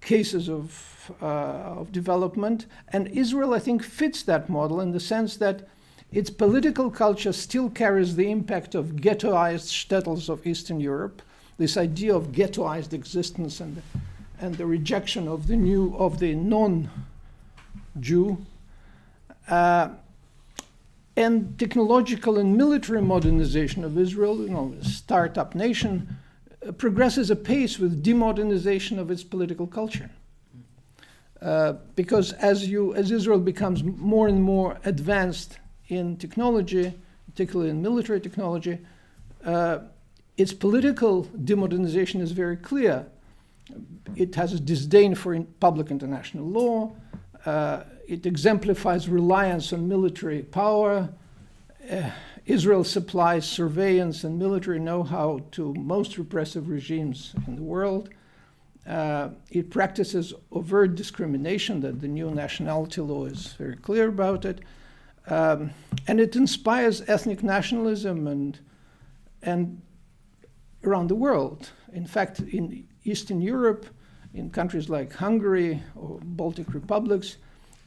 cases 0.00 0.48
of, 0.48 1.10
uh, 1.20 1.24
of 1.24 1.92
development. 1.92 2.66
And 2.88 3.08
Israel, 3.08 3.54
I 3.54 3.58
think, 3.58 3.82
fits 3.82 4.22
that 4.24 4.48
model 4.48 4.80
in 4.80 4.92
the 4.92 5.00
sense 5.00 5.36
that 5.38 5.68
its 6.12 6.30
political 6.30 6.90
culture 6.90 7.32
still 7.32 7.70
carries 7.70 8.16
the 8.16 8.30
impact 8.30 8.74
of 8.74 8.96
ghettoized 8.96 9.68
shtetls 9.70 10.28
of 10.28 10.46
Eastern 10.46 10.80
Europe, 10.80 11.22
this 11.56 11.76
idea 11.76 12.14
of 12.14 12.32
ghettoized 12.32 12.92
existence 12.92 13.60
and, 13.60 13.82
and 14.40 14.56
the 14.56 14.66
rejection 14.66 15.28
of 15.28 15.46
the 15.46 15.56
new, 15.56 15.94
of 15.96 16.18
the 16.18 16.34
non 16.34 16.90
Jew. 17.98 18.44
Uh, 19.48 19.90
and 21.16 21.58
technological 21.58 22.38
and 22.38 22.56
military 22.56 23.02
modernization 23.02 23.84
of 23.84 23.98
Israel, 23.98 24.38
you 24.42 24.50
know, 24.50 24.74
startup 24.82 25.54
nation, 25.54 26.16
uh, 26.66 26.72
progresses 26.72 27.30
apace 27.30 27.78
with 27.78 28.02
demodernization 28.02 28.98
of 28.98 29.10
its 29.10 29.24
political 29.24 29.66
culture. 29.66 30.10
Uh, 31.42 31.74
because 31.96 32.32
as, 32.34 32.68
you, 32.68 32.94
as 32.94 33.10
Israel 33.10 33.38
becomes 33.38 33.82
more 33.82 34.28
and 34.28 34.42
more 34.42 34.78
advanced 34.84 35.58
in 35.88 36.16
technology, 36.16 36.92
particularly 37.26 37.70
in 37.70 37.80
military 37.80 38.20
technology, 38.20 38.78
uh, 39.44 39.78
its 40.36 40.52
political 40.52 41.24
demodernization 41.24 42.20
is 42.20 42.32
very 42.32 42.56
clear. 42.56 43.06
It 44.16 44.34
has 44.34 44.52
a 44.52 44.60
disdain 44.60 45.14
for 45.14 45.34
in 45.34 45.46
public 45.60 45.90
international 45.90 46.46
law. 46.46 46.92
It 48.10 48.26
exemplifies 48.26 49.08
reliance 49.08 49.72
on 49.72 49.86
military 49.86 50.42
power. 50.42 51.10
Uh, 51.88 52.10
Israel 52.44 52.82
supplies 52.82 53.48
surveillance 53.48 54.24
and 54.24 54.36
military 54.36 54.80
know 54.80 55.04
how 55.04 55.42
to 55.52 55.72
most 55.74 56.18
repressive 56.18 56.68
regimes 56.68 57.34
in 57.46 57.54
the 57.54 57.62
world. 57.62 58.08
Uh, 58.84 59.28
it 59.52 59.70
practices 59.70 60.34
overt 60.50 60.96
discrimination, 60.96 61.80
that 61.82 62.00
the 62.00 62.08
new 62.08 62.32
nationality 62.32 63.00
law 63.00 63.26
is 63.26 63.52
very 63.52 63.76
clear 63.76 64.08
about 64.08 64.44
it. 64.44 64.60
Um, 65.28 65.70
and 66.08 66.18
it 66.18 66.34
inspires 66.34 67.08
ethnic 67.08 67.44
nationalism 67.44 68.26
and, 68.26 68.58
and 69.42 69.80
around 70.82 71.10
the 71.10 71.14
world. 71.14 71.70
In 71.92 72.08
fact, 72.08 72.40
in 72.40 72.88
Eastern 73.04 73.40
Europe, 73.40 73.86
in 74.34 74.50
countries 74.50 74.88
like 74.88 75.12
Hungary 75.12 75.80
or 75.94 76.18
Baltic 76.24 76.74
republics, 76.74 77.36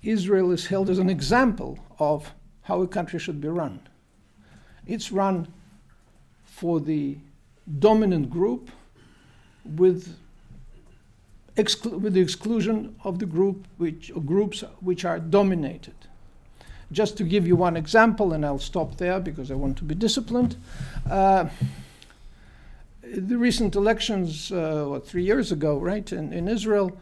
Israel 0.04 0.52
is 0.52 0.68
held 0.68 0.90
as 0.90 1.00
an 1.00 1.10
example 1.10 1.80
of 1.98 2.34
how 2.64 2.82
a 2.82 2.88
country 2.88 3.20
should 3.20 3.40
be 3.40 3.48
run. 3.48 3.80
It's 4.86 5.12
run 5.12 5.48
for 6.46 6.80
the 6.80 7.18
dominant 7.80 8.30
group 8.30 8.70
with, 9.66 10.18
exclu- 11.56 12.00
with 12.00 12.14
the 12.14 12.22
exclusion 12.22 12.96
of 13.04 13.20
the 13.20 13.26
group 13.26 13.66
which, 13.78 14.12
groups 14.26 14.64
which 14.82 15.06
are 15.06 15.20
dominated. 15.20 15.96
Just 16.92 17.18
to 17.18 17.24
give 17.24 17.48
you 17.48 17.56
one 17.56 17.78
example, 17.78 18.34
and 18.34 18.46
I'll 18.46 18.60
stop 18.60 18.98
there 18.98 19.20
because 19.20 19.50
I 19.50 19.56
want 19.56 19.78
to 19.78 19.84
be 19.84 19.96
disciplined. 19.96 20.58
Uh, 21.10 21.48
the 23.02 23.38
recent 23.38 23.76
elections, 23.76 24.52
uh, 24.52 24.86
what, 24.88 25.08
three 25.08 25.24
years 25.24 25.52
ago, 25.52 25.80
right, 25.80 26.12
in, 26.12 26.34
in 26.34 26.48
Israel, 26.48 26.98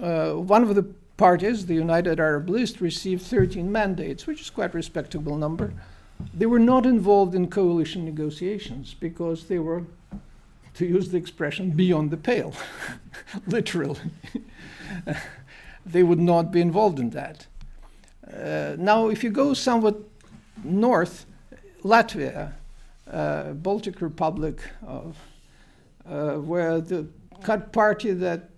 uh, 0.00 0.32
one 0.32 0.62
of 0.62 0.74
the 0.74 0.86
parties, 1.16 1.66
the 1.66 1.74
United 1.74 2.20
Arab 2.20 2.48
List, 2.50 2.80
received 2.80 3.22
13 3.22 3.70
mandates, 3.70 4.26
which 4.26 4.40
is 4.40 4.50
quite 4.50 4.74
a 4.74 4.76
respectable 4.76 5.36
number. 5.36 5.72
They 6.34 6.46
were 6.46 6.58
not 6.58 6.86
involved 6.86 7.34
in 7.34 7.48
coalition 7.48 8.04
negotiations 8.04 8.94
because 8.94 9.46
they 9.46 9.58
were, 9.58 9.84
to 10.74 10.86
use 10.86 11.10
the 11.10 11.16
expression, 11.16 11.70
beyond 11.70 12.10
the 12.10 12.16
pale, 12.16 12.54
literally. 13.46 14.00
they 15.86 16.02
would 16.02 16.20
not 16.20 16.50
be 16.50 16.60
involved 16.60 16.98
in 16.98 17.10
that. 17.10 17.46
Uh, 18.26 18.76
now, 18.78 19.08
if 19.08 19.22
you 19.22 19.30
go 19.30 19.54
somewhat 19.54 19.96
north, 20.64 21.26
Latvia, 21.82 22.52
uh, 23.10 23.52
Baltic 23.52 24.00
Republic, 24.00 24.60
of, 24.86 25.16
uh, 26.08 26.34
where 26.34 26.80
the 26.80 27.06
cut 27.42 27.72
party 27.72 28.12
that 28.12 28.50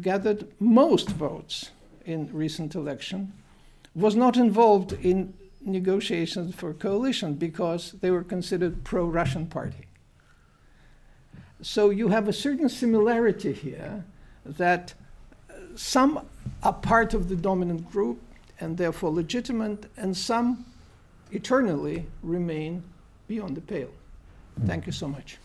gathered 0.00 0.46
most 0.60 1.08
votes 1.10 1.70
in 2.10 2.32
recent 2.32 2.74
election 2.74 3.32
was 3.94 4.14
not 4.14 4.36
involved 4.36 4.92
in 4.92 5.34
negotiations 5.62 6.54
for 6.54 6.72
coalition 6.72 7.34
because 7.34 7.92
they 8.00 8.10
were 8.10 8.22
considered 8.22 8.84
pro-Russian 8.84 9.46
party. 9.46 9.86
So 11.62 11.90
you 11.90 12.08
have 12.08 12.28
a 12.28 12.32
certain 12.32 12.68
similarity 12.68 13.52
here 13.52 14.04
that 14.44 14.94
uh, 15.50 15.54
some 15.76 16.26
are 16.62 16.72
part 16.72 17.12
of 17.12 17.28
the 17.28 17.36
dominant 17.36 17.90
group 17.90 18.20
and 18.60 18.76
therefore 18.76 19.10
legitimate, 19.10 19.86
and 19.96 20.16
some 20.16 20.66
eternally 21.32 22.06
remain 22.22 22.82
beyond 23.26 23.56
the 23.56 23.60
pale. 23.60 23.90
Hmm. 24.58 24.66
Thank 24.66 24.86
you 24.86 24.92
so 24.92 25.08
much. 25.08 25.38